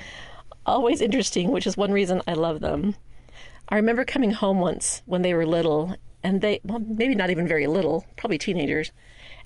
always 0.66 1.00
interesting, 1.00 1.52
which 1.52 1.64
is 1.64 1.76
one 1.76 1.92
reason 1.92 2.23
I 2.26 2.32
love 2.32 2.58
them. 2.58 2.96
I 3.68 3.76
remember 3.76 4.04
coming 4.04 4.32
home 4.32 4.58
once 4.58 5.00
when 5.06 5.23
they 5.23 5.32
were 5.32 5.46
little, 5.46 5.94
and 6.25 6.40
they, 6.40 6.61
well, 6.64 6.80
maybe 6.80 7.14
not 7.14 7.30
even 7.30 7.46
very 7.46 7.68
little, 7.68 8.04
probably 8.16 8.37
teenagers, 8.37 8.90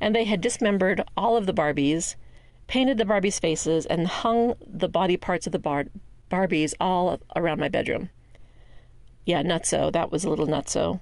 and 0.00 0.14
they 0.14 0.24
had 0.24 0.40
dismembered 0.40 1.04
all 1.14 1.36
of 1.36 1.44
the 1.44 1.52
Barbies, 1.52 2.16
painted 2.68 2.96
the 2.96 3.04
Barbies' 3.04 3.38
faces, 3.38 3.84
and 3.84 4.08
hung 4.08 4.54
the 4.66 4.88
body 4.88 5.18
parts 5.18 5.46
of 5.46 5.52
the 5.52 5.58
bar- 5.58 5.88
Barbies 6.30 6.72
all 6.80 7.20
around 7.36 7.60
my 7.60 7.68
bedroom. 7.68 8.08
Yeah, 9.30 9.44
nutso. 9.44 9.92
That 9.92 10.10
was 10.10 10.24
a 10.24 10.28
little 10.28 10.48
nutso. 10.48 10.98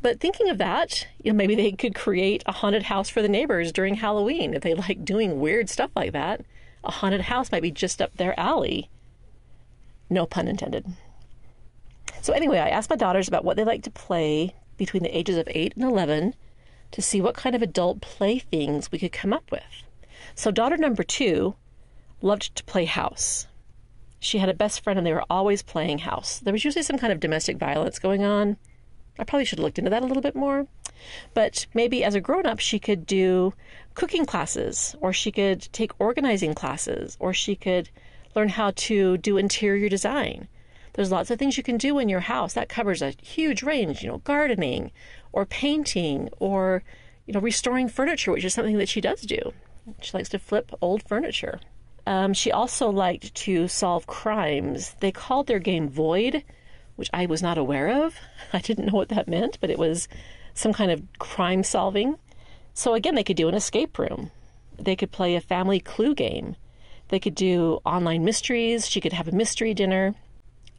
But 0.00 0.20
thinking 0.20 0.48
of 0.48 0.56
that, 0.56 1.06
you 1.22 1.30
know, 1.30 1.36
maybe 1.36 1.54
they 1.54 1.72
could 1.72 1.94
create 1.94 2.42
a 2.46 2.52
haunted 2.52 2.84
house 2.84 3.10
for 3.10 3.20
the 3.20 3.28
neighbors 3.28 3.72
during 3.72 3.96
Halloween 3.96 4.54
if 4.54 4.62
they 4.62 4.72
like 4.72 5.04
doing 5.04 5.38
weird 5.38 5.68
stuff 5.68 5.90
like 5.94 6.12
that. 6.12 6.46
A 6.82 6.90
haunted 6.90 7.20
house 7.20 7.52
might 7.52 7.60
be 7.60 7.70
just 7.70 8.00
up 8.00 8.16
their 8.16 8.38
alley. 8.40 8.88
No 10.08 10.24
pun 10.24 10.48
intended. 10.48 10.86
So, 12.22 12.32
anyway, 12.32 12.58
I 12.58 12.70
asked 12.70 12.88
my 12.88 12.96
daughters 12.96 13.28
about 13.28 13.44
what 13.44 13.58
they 13.58 13.64
like 13.64 13.82
to 13.82 13.90
play 13.90 14.54
between 14.78 15.02
the 15.02 15.14
ages 15.14 15.36
of 15.36 15.46
8 15.50 15.74
and 15.76 15.84
11 15.84 16.34
to 16.92 17.02
see 17.02 17.20
what 17.20 17.34
kind 17.34 17.54
of 17.54 17.60
adult 17.60 18.00
playthings 18.00 18.90
we 18.90 18.98
could 18.98 19.12
come 19.12 19.34
up 19.34 19.50
with. 19.50 19.82
So, 20.34 20.50
daughter 20.50 20.78
number 20.78 21.02
two 21.02 21.54
loved 22.22 22.56
to 22.56 22.64
play 22.64 22.86
house. 22.86 23.46
She 24.22 24.38
had 24.38 24.48
a 24.48 24.54
best 24.54 24.84
friend 24.84 24.96
and 24.96 25.04
they 25.04 25.12
were 25.12 25.24
always 25.28 25.64
playing 25.64 25.98
house. 25.98 26.38
There 26.38 26.52
was 26.52 26.64
usually 26.64 26.84
some 26.84 26.96
kind 26.96 27.12
of 27.12 27.18
domestic 27.18 27.56
violence 27.56 27.98
going 27.98 28.22
on. 28.22 28.56
I 29.18 29.24
probably 29.24 29.44
should 29.44 29.58
have 29.58 29.64
looked 29.64 29.80
into 29.80 29.90
that 29.90 30.04
a 30.04 30.06
little 30.06 30.22
bit 30.22 30.36
more. 30.36 30.68
But 31.34 31.66
maybe 31.74 32.04
as 32.04 32.14
a 32.14 32.20
grown 32.20 32.46
up, 32.46 32.60
she 32.60 32.78
could 32.78 33.04
do 33.04 33.52
cooking 33.94 34.24
classes, 34.24 34.94
or 35.00 35.12
she 35.12 35.32
could 35.32 35.62
take 35.72 35.90
organizing 35.98 36.54
classes, 36.54 37.16
or 37.18 37.34
she 37.34 37.56
could 37.56 37.90
learn 38.36 38.50
how 38.50 38.70
to 38.76 39.18
do 39.18 39.38
interior 39.38 39.88
design. 39.88 40.46
There's 40.92 41.10
lots 41.10 41.32
of 41.32 41.40
things 41.40 41.56
you 41.56 41.64
can 41.64 41.76
do 41.76 41.98
in 41.98 42.08
your 42.08 42.20
house. 42.20 42.54
That 42.54 42.68
covers 42.68 43.02
a 43.02 43.14
huge 43.20 43.64
range, 43.64 44.04
you 44.04 44.08
know, 44.08 44.18
gardening 44.18 44.92
or 45.32 45.44
painting 45.44 46.28
or, 46.38 46.84
you 47.26 47.34
know, 47.34 47.40
restoring 47.40 47.88
furniture, 47.88 48.30
which 48.30 48.44
is 48.44 48.54
something 48.54 48.78
that 48.78 48.88
she 48.88 49.00
does 49.00 49.22
do. 49.22 49.52
She 50.00 50.16
likes 50.16 50.28
to 50.28 50.38
flip 50.38 50.70
old 50.80 51.02
furniture. 51.08 51.58
Um, 52.06 52.34
she 52.34 52.50
also 52.50 52.90
liked 52.90 53.34
to 53.34 53.68
solve 53.68 54.06
crimes. 54.06 54.96
They 55.00 55.12
called 55.12 55.46
their 55.46 55.58
game 55.58 55.88
Void, 55.88 56.42
which 56.96 57.10
I 57.12 57.26
was 57.26 57.42
not 57.42 57.58
aware 57.58 58.04
of. 58.04 58.16
I 58.52 58.58
didn't 58.58 58.86
know 58.86 58.96
what 58.96 59.08
that 59.10 59.28
meant, 59.28 59.58
but 59.60 59.70
it 59.70 59.78
was 59.78 60.08
some 60.54 60.72
kind 60.72 60.90
of 60.90 61.02
crime 61.18 61.62
solving. 61.62 62.18
So 62.74 62.94
again, 62.94 63.14
they 63.14 63.24
could 63.24 63.36
do 63.36 63.48
an 63.48 63.54
escape 63.54 63.98
room. 63.98 64.30
They 64.78 64.96
could 64.96 65.12
play 65.12 65.36
a 65.36 65.40
family 65.40 65.78
clue 65.80 66.14
game. 66.14 66.56
They 67.08 67.20
could 67.20 67.34
do 67.34 67.80
online 67.84 68.24
mysteries. 68.24 68.88
She 68.88 69.00
could 69.00 69.12
have 69.12 69.28
a 69.28 69.32
mystery 69.32 69.74
dinner. 69.74 70.14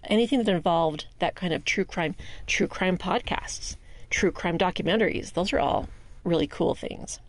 Anything 0.05 0.43
that 0.43 0.53
involved 0.53 1.05
that 1.19 1.35
kind 1.35 1.53
of 1.53 1.63
true 1.63 1.85
crime, 1.85 2.15
true 2.47 2.67
crime 2.67 2.97
podcasts, 2.97 3.77
true 4.09 4.31
crime 4.31 4.57
documentaries. 4.57 5.33
Those 5.33 5.53
are 5.53 5.59
all 5.59 5.87
really 6.23 6.47
cool 6.47 6.75
things. 6.75 7.19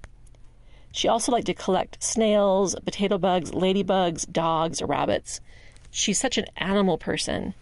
She 0.95 1.09
also 1.09 1.33
liked 1.33 1.47
to 1.47 1.55
collect 1.55 2.01
snails, 2.01 2.77
potato 2.85 3.19
bugs, 3.19 3.51
ladybugs, 3.51 4.31
dogs, 4.31 4.81
rabbits. 4.81 5.41
She's 5.91 6.21
such 6.21 6.39
an 6.39 6.47
animal 6.57 6.99
person. 6.99 7.55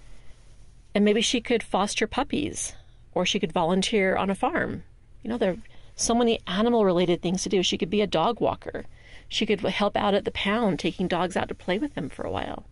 And 0.94 1.02
maybe 1.02 1.22
she 1.22 1.40
could 1.40 1.62
foster 1.62 2.06
puppies 2.06 2.74
or 3.14 3.24
she 3.24 3.40
could 3.40 3.50
volunteer 3.50 4.16
on 4.16 4.28
a 4.28 4.34
farm. 4.34 4.82
You 5.22 5.30
know, 5.30 5.38
there 5.38 5.52
are 5.52 5.62
so 5.96 6.14
many 6.14 6.40
animal 6.46 6.84
related 6.84 7.22
things 7.22 7.42
to 7.44 7.48
do. 7.48 7.62
She 7.62 7.78
could 7.78 7.88
be 7.88 8.02
a 8.02 8.06
dog 8.06 8.38
walker. 8.38 8.84
She 9.28 9.46
could 9.46 9.60
help 9.60 9.96
out 9.96 10.12
at 10.12 10.26
the 10.26 10.30
pound, 10.30 10.78
taking 10.78 11.08
dogs 11.08 11.34
out 11.34 11.48
to 11.48 11.54
play 11.54 11.78
with 11.78 11.94
them 11.94 12.10
for 12.10 12.26
a 12.26 12.30
while. 12.30 12.66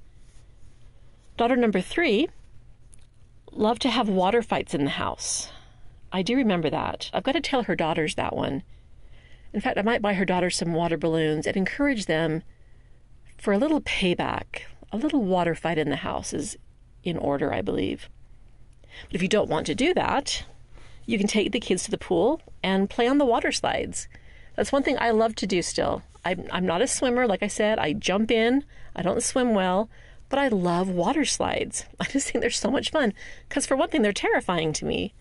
Daughter 1.38 1.56
number 1.56 1.80
three 1.80 2.28
loved 3.50 3.80
to 3.80 3.88
have 3.88 4.10
water 4.10 4.42
fights 4.42 4.74
in 4.74 4.84
the 4.84 4.90
house. 4.90 5.52
I 6.12 6.20
do 6.20 6.36
remember 6.36 6.68
that. 6.68 7.10
I've 7.14 7.22
got 7.22 7.32
to 7.32 7.40
tell 7.40 7.62
her 7.62 7.74
daughters 7.74 8.16
that 8.16 8.36
one. 8.36 8.62
In 9.52 9.60
fact, 9.60 9.78
I 9.78 9.82
might 9.82 10.02
buy 10.02 10.14
her 10.14 10.24
daughters 10.24 10.56
some 10.56 10.72
water 10.72 10.96
balloons 10.96 11.46
and 11.46 11.56
encourage 11.56 12.06
them 12.06 12.42
for 13.36 13.52
a 13.52 13.58
little 13.58 13.80
payback. 13.80 14.62
A 14.92 14.96
little 14.96 15.22
water 15.22 15.54
fight 15.54 15.78
in 15.78 15.90
the 15.90 15.96
house 15.96 16.32
is 16.32 16.56
in 17.02 17.16
order, 17.16 17.52
I 17.52 17.62
believe. 17.62 18.08
But 19.06 19.14
if 19.14 19.22
you 19.22 19.28
don't 19.28 19.50
want 19.50 19.66
to 19.66 19.74
do 19.74 19.94
that, 19.94 20.44
you 21.06 21.18
can 21.18 21.26
take 21.26 21.52
the 21.52 21.60
kids 21.60 21.84
to 21.84 21.90
the 21.90 21.98
pool 21.98 22.40
and 22.62 22.90
play 22.90 23.08
on 23.08 23.18
the 23.18 23.24
water 23.24 23.52
slides. 23.52 24.08
That's 24.56 24.72
one 24.72 24.82
thing 24.82 24.96
I 24.98 25.10
love 25.10 25.34
to 25.36 25.46
do 25.46 25.62
still. 25.62 26.02
I'm, 26.24 26.46
I'm 26.52 26.66
not 26.66 26.82
a 26.82 26.86
swimmer, 26.86 27.26
like 27.26 27.42
I 27.42 27.48
said. 27.48 27.78
I 27.78 27.94
jump 27.94 28.30
in, 28.30 28.64
I 28.94 29.02
don't 29.02 29.22
swim 29.22 29.54
well, 29.54 29.88
but 30.28 30.38
I 30.38 30.48
love 30.48 30.88
water 30.88 31.24
slides. 31.24 31.86
I 32.00 32.04
just 32.04 32.30
think 32.30 32.42
they're 32.42 32.50
so 32.50 32.70
much 32.70 32.90
fun. 32.90 33.14
Because, 33.48 33.66
for 33.66 33.76
one 33.76 33.88
thing, 33.88 34.02
they're 34.02 34.12
terrifying 34.12 34.72
to 34.74 34.84
me. 34.84 35.14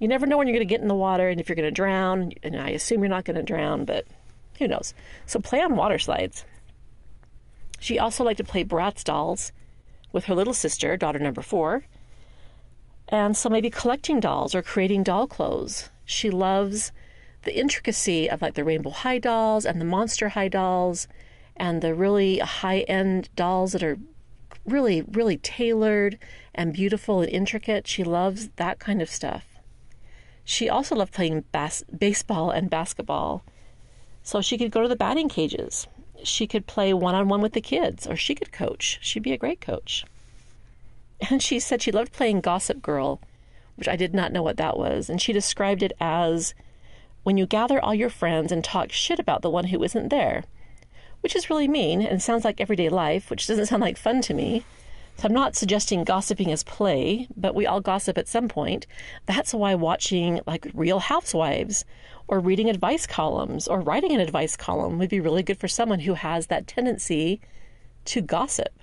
You 0.00 0.08
never 0.08 0.26
know 0.26 0.36
when 0.36 0.48
you're 0.48 0.56
going 0.56 0.66
to 0.66 0.74
get 0.74 0.80
in 0.80 0.88
the 0.88 0.94
water 0.94 1.28
and 1.28 1.40
if 1.40 1.48
you're 1.48 1.56
going 1.56 1.68
to 1.68 1.70
drown. 1.70 2.32
And 2.42 2.56
I 2.56 2.70
assume 2.70 3.00
you're 3.02 3.08
not 3.08 3.24
going 3.24 3.36
to 3.36 3.42
drown, 3.42 3.84
but 3.84 4.06
who 4.58 4.66
knows? 4.66 4.94
So, 5.26 5.38
play 5.38 5.60
on 5.60 5.76
water 5.76 5.98
slides. 5.98 6.44
She 7.78 7.98
also 7.98 8.24
liked 8.24 8.38
to 8.38 8.44
play 8.44 8.64
Bratz 8.64 9.04
dolls 9.04 9.52
with 10.12 10.24
her 10.24 10.34
little 10.34 10.54
sister, 10.54 10.96
daughter 10.96 11.18
number 11.18 11.42
four. 11.42 11.84
And 13.08 13.36
so 13.36 13.48
maybe 13.48 13.70
collecting 13.70 14.20
dolls 14.20 14.54
or 14.54 14.62
creating 14.62 15.02
doll 15.02 15.26
clothes. 15.26 15.90
She 16.04 16.30
loves 16.30 16.92
the 17.42 17.58
intricacy 17.58 18.28
of 18.28 18.42
like 18.42 18.54
the 18.54 18.64
Rainbow 18.64 18.90
High 18.90 19.18
dolls 19.18 19.64
and 19.64 19.80
the 19.80 19.84
Monster 19.84 20.30
High 20.30 20.48
dolls 20.48 21.08
and 21.56 21.82
the 21.82 21.94
really 21.94 22.38
high 22.38 22.80
end 22.80 23.28
dolls 23.34 23.72
that 23.72 23.82
are 23.82 23.98
really, 24.64 25.02
really 25.02 25.38
tailored 25.38 26.18
and 26.54 26.72
beautiful 26.72 27.20
and 27.20 27.30
intricate. 27.30 27.86
She 27.86 28.04
loves 28.04 28.48
that 28.56 28.78
kind 28.78 29.02
of 29.02 29.10
stuff. 29.10 29.49
She 30.50 30.68
also 30.68 30.96
loved 30.96 31.12
playing 31.12 31.44
bas- 31.52 31.84
baseball 31.96 32.50
and 32.50 32.68
basketball. 32.68 33.44
So 34.24 34.40
she 34.40 34.58
could 34.58 34.72
go 34.72 34.82
to 34.82 34.88
the 34.88 34.96
batting 34.96 35.28
cages. 35.28 35.86
She 36.24 36.48
could 36.48 36.66
play 36.66 36.92
one 36.92 37.14
on 37.14 37.28
one 37.28 37.40
with 37.40 37.52
the 37.52 37.60
kids, 37.60 38.04
or 38.04 38.16
she 38.16 38.34
could 38.34 38.50
coach. 38.50 38.98
She'd 39.00 39.22
be 39.22 39.32
a 39.32 39.38
great 39.38 39.60
coach. 39.60 40.04
And 41.30 41.40
she 41.40 41.60
said 41.60 41.80
she 41.80 41.92
loved 41.92 42.12
playing 42.12 42.40
Gossip 42.40 42.82
Girl, 42.82 43.20
which 43.76 43.86
I 43.86 43.94
did 43.94 44.12
not 44.12 44.32
know 44.32 44.42
what 44.42 44.56
that 44.56 44.76
was. 44.76 45.08
And 45.08 45.22
she 45.22 45.32
described 45.32 45.84
it 45.84 45.92
as 46.00 46.52
when 47.22 47.36
you 47.38 47.46
gather 47.46 47.80
all 47.80 47.94
your 47.94 48.10
friends 48.10 48.50
and 48.50 48.64
talk 48.64 48.90
shit 48.90 49.20
about 49.20 49.42
the 49.42 49.50
one 49.50 49.66
who 49.66 49.84
isn't 49.84 50.08
there, 50.08 50.42
which 51.20 51.36
is 51.36 51.48
really 51.48 51.68
mean 51.68 52.02
and 52.02 52.20
sounds 52.20 52.44
like 52.44 52.60
everyday 52.60 52.88
life, 52.88 53.30
which 53.30 53.46
doesn't 53.46 53.66
sound 53.70 53.82
like 53.82 53.96
fun 53.96 54.20
to 54.22 54.34
me. 54.34 54.64
So 55.20 55.28
I'm 55.28 55.34
not 55.34 55.54
suggesting 55.54 56.04
gossiping 56.04 56.50
as 56.50 56.64
play, 56.64 57.28
but 57.36 57.54
we 57.54 57.66
all 57.66 57.80
gossip 57.80 58.16
at 58.16 58.26
some 58.26 58.48
point. 58.48 58.86
That's 59.26 59.52
why 59.52 59.74
watching 59.74 60.40
like 60.46 60.66
Real 60.72 60.98
Housewives 60.98 61.84
or 62.26 62.40
reading 62.40 62.70
advice 62.70 63.06
columns 63.06 63.68
or 63.68 63.80
writing 63.80 64.12
an 64.12 64.20
advice 64.20 64.56
column 64.56 64.98
would 64.98 65.10
be 65.10 65.20
really 65.20 65.42
good 65.42 65.58
for 65.58 65.68
someone 65.68 66.00
who 66.00 66.14
has 66.14 66.46
that 66.46 66.66
tendency 66.66 67.40
to 68.06 68.22
gossip. 68.22 68.78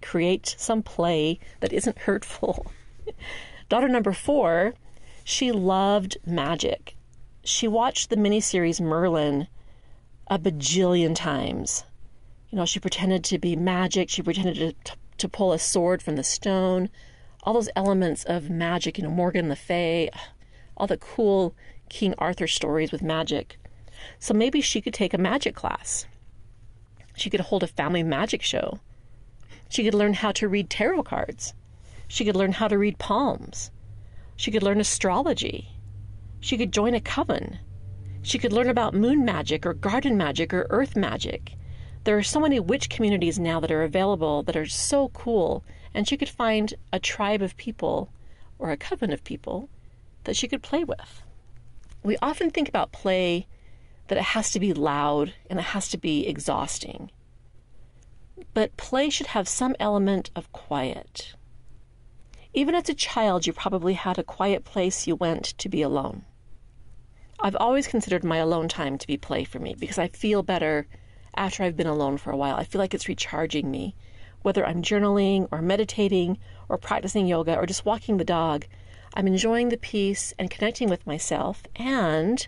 Create 0.00 0.56
some 0.58 0.82
play 0.82 1.38
that 1.60 1.72
isn't 1.72 1.98
hurtful. 2.08 2.66
Daughter 3.68 3.88
number 3.88 4.12
four, 4.12 4.74
she 5.22 5.52
loved 5.52 6.16
magic 6.26 6.96
she 7.44 7.66
watched 7.66 8.10
the 8.10 8.16
miniseries 8.16 8.80
Merlin 8.80 9.48
a 10.28 10.38
bajillion 10.38 11.14
times. 11.14 11.84
You 12.50 12.56
know, 12.56 12.66
she 12.66 12.80
pretended 12.80 13.24
to 13.24 13.38
be 13.38 13.56
magic, 13.56 14.08
she 14.08 14.22
pretended 14.22 14.76
to, 14.84 14.92
to, 15.22 15.28
pull 15.28 15.52
a 15.52 15.58
sword 15.58 16.02
from 16.02 16.16
the 16.16 16.24
stone, 16.24 16.90
all 17.42 17.54
those 17.54 17.70
elements 17.74 18.24
of 18.24 18.50
magic, 18.50 18.98
you 18.98 19.04
know, 19.04 19.10
Morgan 19.10 19.48
Le 19.48 19.56
Fay, 19.56 20.10
all 20.76 20.86
the 20.86 20.96
cool 20.96 21.54
King 21.88 22.14
Arthur 22.18 22.46
stories 22.46 22.92
with 22.92 23.02
magic. 23.02 23.58
So 24.18 24.34
maybe 24.34 24.60
she 24.60 24.80
could 24.80 24.94
take 24.94 25.14
a 25.14 25.18
magic 25.18 25.54
class. 25.54 26.06
She 27.14 27.30
could 27.30 27.40
hold 27.40 27.62
a 27.62 27.66
family 27.66 28.02
magic 28.02 28.42
show. 28.42 28.80
She 29.68 29.84
could 29.84 29.94
learn 29.94 30.14
how 30.14 30.32
to 30.32 30.48
read 30.48 30.70
tarot 30.70 31.04
cards. 31.04 31.54
She 32.08 32.24
could 32.24 32.36
learn 32.36 32.52
how 32.52 32.68
to 32.68 32.78
read 32.78 32.98
palms. 32.98 33.70
She 34.36 34.50
could 34.50 34.62
learn 34.62 34.80
astrology. 34.80 35.68
She 36.40 36.58
could 36.58 36.72
join 36.72 36.94
a 36.94 37.00
coven. 37.00 37.58
She 38.22 38.38
could 38.38 38.52
learn 38.52 38.68
about 38.68 38.94
moon 38.94 39.24
magic 39.24 39.64
or 39.64 39.74
garden 39.74 40.16
magic 40.16 40.52
or 40.52 40.66
earth 40.70 40.96
magic. 40.96 41.54
There 42.04 42.18
are 42.18 42.22
so 42.22 42.40
many 42.40 42.58
witch 42.58 42.88
communities 42.88 43.38
now 43.38 43.60
that 43.60 43.70
are 43.70 43.84
available 43.84 44.42
that 44.42 44.56
are 44.56 44.66
so 44.66 45.10
cool, 45.10 45.62
and 45.94 46.08
she 46.08 46.16
could 46.16 46.28
find 46.28 46.74
a 46.92 46.98
tribe 46.98 47.42
of 47.42 47.56
people 47.56 48.10
or 48.58 48.70
a 48.70 48.76
coven 48.76 49.12
of 49.12 49.22
people 49.22 49.68
that 50.24 50.36
she 50.36 50.48
could 50.48 50.62
play 50.62 50.82
with. 50.82 51.22
We 52.02 52.16
often 52.20 52.50
think 52.50 52.68
about 52.68 52.90
play 52.90 53.46
that 54.08 54.18
it 54.18 54.24
has 54.24 54.50
to 54.50 54.60
be 54.60 54.72
loud 54.72 55.34
and 55.48 55.60
it 55.60 55.66
has 55.66 55.88
to 55.90 55.96
be 55.96 56.26
exhausting. 56.26 57.10
But 58.52 58.76
play 58.76 59.08
should 59.08 59.28
have 59.28 59.46
some 59.46 59.76
element 59.78 60.30
of 60.34 60.52
quiet. 60.52 61.34
Even 62.52 62.74
as 62.74 62.88
a 62.88 62.94
child, 62.94 63.46
you 63.46 63.52
probably 63.52 63.94
had 63.94 64.18
a 64.18 64.24
quiet 64.24 64.64
place 64.64 65.06
you 65.06 65.14
went 65.14 65.56
to 65.58 65.68
be 65.68 65.82
alone. 65.82 66.24
I've 67.38 67.56
always 67.56 67.86
considered 67.86 68.24
my 68.24 68.38
alone 68.38 68.68
time 68.68 68.98
to 68.98 69.06
be 69.06 69.16
play 69.16 69.44
for 69.44 69.60
me 69.60 69.74
because 69.78 69.98
I 69.98 70.08
feel 70.08 70.42
better 70.42 70.86
after 71.34 71.62
I've 71.62 71.76
been 71.76 71.86
alone 71.86 72.18
for 72.18 72.30
a 72.30 72.36
while. 72.36 72.56
I 72.56 72.64
feel 72.64 72.80
like 72.80 72.94
it's 72.94 73.08
recharging 73.08 73.70
me. 73.70 73.94
Whether 74.42 74.66
I'm 74.66 74.82
journaling 74.82 75.48
or 75.50 75.62
meditating 75.62 76.38
or 76.68 76.78
practicing 76.78 77.26
yoga 77.26 77.56
or 77.56 77.66
just 77.66 77.84
walking 77.84 78.16
the 78.16 78.24
dog, 78.24 78.66
I'm 79.14 79.26
enjoying 79.26 79.68
the 79.68 79.76
peace 79.76 80.32
and 80.38 80.50
connecting 80.50 80.88
with 80.88 81.06
myself, 81.06 81.64
and 81.76 82.46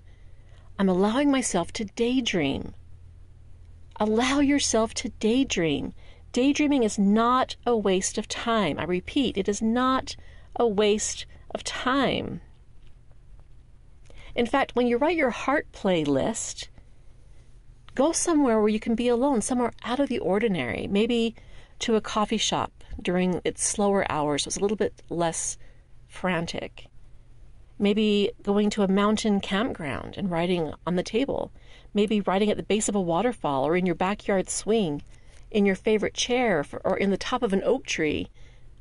I'm 0.79 0.89
allowing 0.89 1.31
myself 1.31 1.73
to 1.75 1.85
daydream. 1.85 2.75
Allow 4.01 4.41
yourself 4.41 4.93
to 4.95 5.11
daydream. 5.21 5.93
Daydreaming 6.33 6.83
is 6.83 6.99
not 6.99 7.55
a 7.65 7.77
waste 7.77 8.19
of 8.19 8.27
time. 8.27 8.79
I 8.81 8.85
repeat, 8.85 9.37
it 9.37 9.49
is 9.49 9.63
not 9.63 10.17
a 10.57 10.67
waste 10.67 11.27
of 11.55 11.63
time. 11.63 12.41
In 14.35 14.47
fact, 14.47 14.75
when 14.75 14.89
you 14.89 14.97
write 14.97 15.17
your 15.17 15.31
heart 15.31 15.71
playlist, 15.73 16.69
go 17.95 18.13
somewhere 18.13 18.61
where 18.61 18.69
you 18.69 18.81
can 18.81 18.95
be 18.95 19.09
alone, 19.09 19.41
somewhere 19.41 19.73
out 19.85 20.01
of 20.01 20.09
the 20.09 20.19
ordinary, 20.19 20.87
maybe 20.87 21.35
to 21.81 21.97
a 21.97 22.01
coffee 22.01 22.37
shop 22.37 22.73
during 23.01 23.41
its 23.45 23.65
slower 23.65 24.11
hours, 24.11 24.45
so 24.45 24.49
it's 24.49 24.57
a 24.57 24.61
little 24.61 24.77
bit 24.77 25.03
less 25.09 25.59
frantic. 26.07 26.87
Maybe 27.79 28.31
going 28.43 28.71
to 28.71 28.83
a 28.83 28.89
mountain 28.89 29.41
campground 29.41 30.15
and 30.17 30.31
writing 30.31 30.73
on 30.87 30.95
the 30.95 31.03
table. 31.03 31.51
Maybe 31.93 32.21
writing 32.21 32.51
at 32.51 32.57
the 32.57 32.63
base 32.63 32.89
of 32.89 32.95
a 32.95 33.01
waterfall 33.01 33.67
or 33.67 33.77
in 33.77 33.87
your 33.87 33.97
backyard 33.97 34.49
swing 34.49 35.03
in 35.51 35.65
your 35.65 35.77
favorite 35.77 36.15
chair 36.15 36.65
or 36.85 36.97
in 36.97 37.11
the 37.11 37.17
top 37.17 37.43
of 37.43 37.53
an 37.53 37.63
oak 37.65 37.87
tree. 37.87 38.29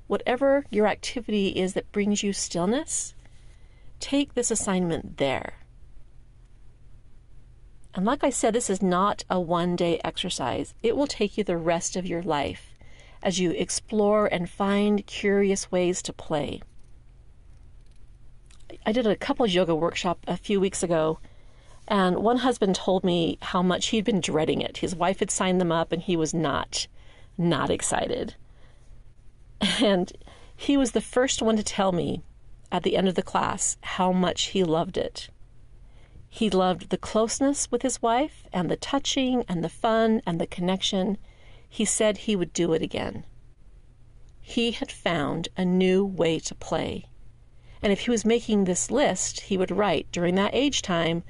Whatever 0.08 0.66
your 0.70 0.88
activity 0.88 1.50
is 1.50 1.74
that 1.74 1.92
brings 1.92 2.24
you 2.24 2.34
stillness, 2.34 3.14
take 4.00 4.34
this 4.34 4.52
assignment 4.52 5.18
there. 5.18 5.54
And 7.96 8.06
like 8.06 8.24
I 8.24 8.30
said, 8.30 8.54
this 8.54 8.70
is 8.70 8.82
not 8.82 9.24
a 9.30 9.40
one 9.40 9.76
day 9.76 10.00
exercise. 10.04 10.74
It 10.82 10.98
will 10.98 11.08
take 11.08 11.38
you 11.38 11.44
the 11.44 11.58
rest 11.58 11.96
of 11.96 12.08
your 12.08 12.24
life 12.24 12.74
as 13.22 13.40
you 13.40 13.52
explore 13.52 14.26
and 14.26 14.50
find 14.50 15.06
curious 15.06 15.72
ways 15.72 16.02
to 16.04 16.14
play. 16.14 16.62
I 18.86 18.92
did 18.92 19.08
a 19.08 19.16
couples 19.16 19.54
yoga 19.54 19.76
workshop 19.76 20.20
a 20.28 20.36
few 20.36 20.60
weeks 20.60 20.84
ago, 20.84 21.20
and 21.88 22.18
one 22.18 22.38
husband 22.38 22.76
told 22.76 23.04
me 23.04 23.38
how 23.42 23.62
much 23.62 23.88
he'd 23.88 24.06
been 24.06 24.20
dreading 24.20 24.62
it. 24.62 24.78
His 24.78 24.96
wife 24.96 25.20
had 25.20 25.32
signed 25.32 25.62
them 25.62 25.72
up, 25.72 25.92
and 25.92 26.02
he 26.02 26.18
was 26.18 26.34
not, 26.34 26.88
not 27.38 27.70
excited. 27.70 28.36
And 29.82 30.12
he 30.56 30.76
was 30.76 30.92
the 30.92 31.02
first 31.02 31.42
one 31.42 31.56
to 31.56 31.64
tell 31.64 31.92
me 31.92 32.22
at 32.72 32.84
the 32.84 32.98
end 32.98 33.08
of 33.08 33.16
the 33.16 33.22
class 33.22 33.78
how 33.82 34.12
much 34.12 34.48
he 34.48 34.64
loved 34.64 34.98
it. 34.98 35.30
He 36.36 36.50
loved 36.50 36.90
the 36.90 36.98
closeness 36.98 37.70
with 37.70 37.84
his 37.84 38.02
wife 38.02 38.48
and 38.52 38.68
the 38.68 38.76
touching 38.76 39.46
and 39.48 39.64
the 39.64 39.70
fun 39.70 40.20
and 40.26 40.42
the 40.42 40.48
connection. 40.48 41.20
He 41.70 41.86
said 41.86 42.18
he 42.18 42.36
would 42.36 42.54
do 42.54 42.74
it 42.74 42.82
again. 42.82 43.24
He 44.42 44.72
had 44.72 44.92
found 44.92 45.50
a 45.56 45.64
new 45.64 46.04
way 46.04 46.40
to 46.40 46.56
play. 46.56 47.06
And 47.84 47.94
if 47.94 48.00
he 48.00 48.10
was 48.10 48.26
making 48.26 48.64
this 48.64 48.90
list, 48.90 49.42
he 49.42 49.60
would 49.60 49.70
write 49.70 50.12
during 50.12 50.34
that 50.34 50.56
age 50.56 50.82
time, 50.82 51.22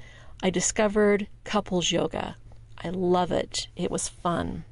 I 0.42 0.48
discovered 0.48 1.28
couples 1.44 1.92
yoga. 1.92 2.38
I 2.78 2.88
love 2.88 3.30
it. 3.30 3.68
It 3.76 3.90
was 3.90 4.08
fun. 4.08 4.64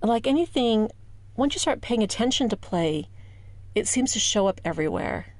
Like 0.00 0.28
anything, 0.28 0.92
once 1.34 1.56
you 1.56 1.58
start 1.58 1.80
paying 1.80 2.04
attention 2.04 2.48
to 2.50 2.56
play, 2.56 3.08
it 3.74 3.88
seems 3.88 4.12
to 4.12 4.20
show 4.20 4.46
up 4.46 4.60
everywhere. 4.64 5.33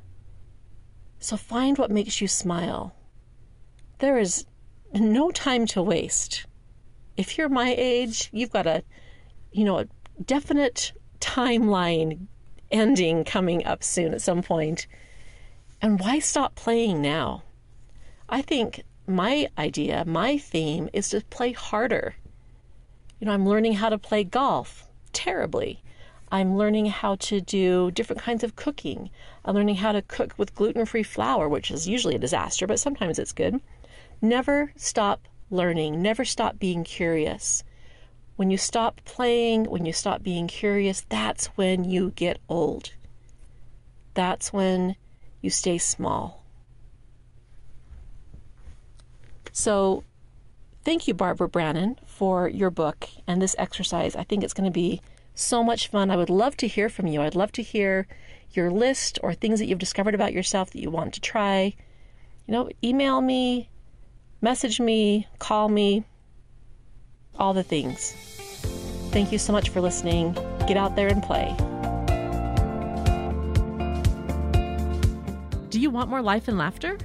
So 1.24 1.38
find 1.38 1.78
what 1.78 1.90
makes 1.90 2.20
you 2.20 2.28
smile. 2.28 2.94
There 4.00 4.18
is 4.18 4.44
no 4.92 5.30
time 5.30 5.64
to 5.68 5.80
waste. 5.80 6.44
If 7.16 7.38
you're 7.38 7.48
my 7.48 7.74
age, 7.78 8.28
you've 8.30 8.52
got 8.52 8.66
a, 8.66 8.84
you 9.50 9.64
know, 9.64 9.78
a 9.78 9.86
definite 10.22 10.92
timeline 11.20 12.26
ending 12.70 13.24
coming 13.24 13.64
up 13.64 13.82
soon 13.82 14.12
at 14.12 14.20
some 14.20 14.42
point. 14.42 14.86
And 15.80 15.98
why 15.98 16.18
stop 16.18 16.56
playing 16.56 17.00
now? 17.00 17.42
I 18.28 18.42
think 18.42 18.82
my 19.06 19.48
idea, 19.56 20.04
my 20.04 20.36
theme 20.36 20.90
is 20.92 21.08
to 21.08 21.22
play 21.22 21.52
harder. 21.52 22.16
You 23.18 23.28
know, 23.28 23.32
I'm 23.32 23.48
learning 23.48 23.72
how 23.72 23.88
to 23.88 23.96
play 23.96 24.24
golf 24.24 24.90
terribly. 25.14 25.82
I'm 26.30 26.56
learning 26.56 26.86
how 26.86 27.16
to 27.16 27.40
do 27.40 27.90
different 27.90 28.22
kinds 28.22 28.42
of 28.42 28.56
cooking. 28.56 29.10
I'm 29.44 29.54
learning 29.54 29.76
how 29.76 29.92
to 29.92 30.02
cook 30.02 30.34
with 30.36 30.54
gluten 30.54 30.86
free 30.86 31.02
flour, 31.02 31.48
which 31.48 31.70
is 31.70 31.88
usually 31.88 32.16
a 32.16 32.18
disaster, 32.18 32.66
but 32.66 32.80
sometimes 32.80 33.18
it's 33.18 33.32
good. 33.32 33.60
Never 34.20 34.72
stop 34.76 35.28
learning, 35.50 36.02
never 36.02 36.24
stop 36.24 36.58
being 36.58 36.84
curious. 36.84 37.62
When 38.36 38.50
you 38.50 38.58
stop 38.58 39.00
playing, 39.04 39.64
when 39.64 39.86
you 39.86 39.92
stop 39.92 40.22
being 40.22 40.48
curious, 40.48 41.04
that's 41.08 41.46
when 41.56 41.84
you 41.84 42.10
get 42.16 42.40
old. 42.48 42.90
That's 44.14 44.52
when 44.52 44.96
you 45.40 45.50
stay 45.50 45.78
small. 45.78 46.42
So, 49.52 50.02
thank 50.84 51.06
you, 51.06 51.14
Barbara 51.14 51.48
Brannen, 51.48 51.96
for 52.06 52.48
your 52.48 52.70
book 52.70 53.08
and 53.26 53.40
this 53.40 53.54
exercise. 53.56 54.16
I 54.16 54.24
think 54.24 54.42
it's 54.42 54.54
going 54.54 54.64
to 54.64 54.72
be 54.72 55.00
so 55.34 55.62
much 55.62 55.88
fun. 55.88 56.10
I 56.10 56.16
would 56.16 56.30
love 56.30 56.56
to 56.58 56.68
hear 56.68 56.88
from 56.88 57.06
you. 57.06 57.20
I'd 57.22 57.34
love 57.34 57.52
to 57.52 57.62
hear 57.62 58.06
your 58.52 58.70
list 58.70 59.18
or 59.22 59.34
things 59.34 59.58
that 59.58 59.66
you've 59.66 59.78
discovered 59.78 60.14
about 60.14 60.32
yourself 60.32 60.70
that 60.70 60.80
you 60.80 60.90
want 60.90 61.14
to 61.14 61.20
try. 61.20 61.74
You 62.46 62.52
know, 62.52 62.70
email 62.82 63.20
me, 63.20 63.68
message 64.40 64.80
me, 64.80 65.26
call 65.38 65.68
me, 65.68 66.04
all 67.38 67.52
the 67.52 67.62
things. 67.62 68.12
Thank 69.10 69.32
you 69.32 69.38
so 69.38 69.52
much 69.52 69.68
for 69.70 69.80
listening. 69.80 70.32
Get 70.66 70.76
out 70.76 70.96
there 70.96 71.08
and 71.08 71.22
play. 71.22 71.54
Do 75.70 75.80
you 75.80 75.90
want 75.90 76.08
more 76.08 76.22
life 76.22 76.46
and 76.46 76.56
laughter? 76.56 76.98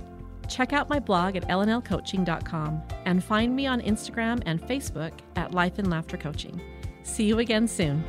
Check 0.47 0.73
out 0.73 0.89
my 0.89 0.99
blog 0.99 1.35
at 1.35 1.47
lnlcoaching.com 1.47 2.83
and 3.05 3.23
find 3.23 3.55
me 3.55 3.67
on 3.67 3.81
Instagram 3.81 4.41
and 4.45 4.61
Facebook 4.61 5.11
at 5.35 5.53
Life 5.53 5.79
and 5.79 5.89
Laughter 5.89 6.17
Coaching. 6.17 6.59
See 7.03 7.23
you 7.25 7.39
again 7.39 7.67
soon. 7.67 8.03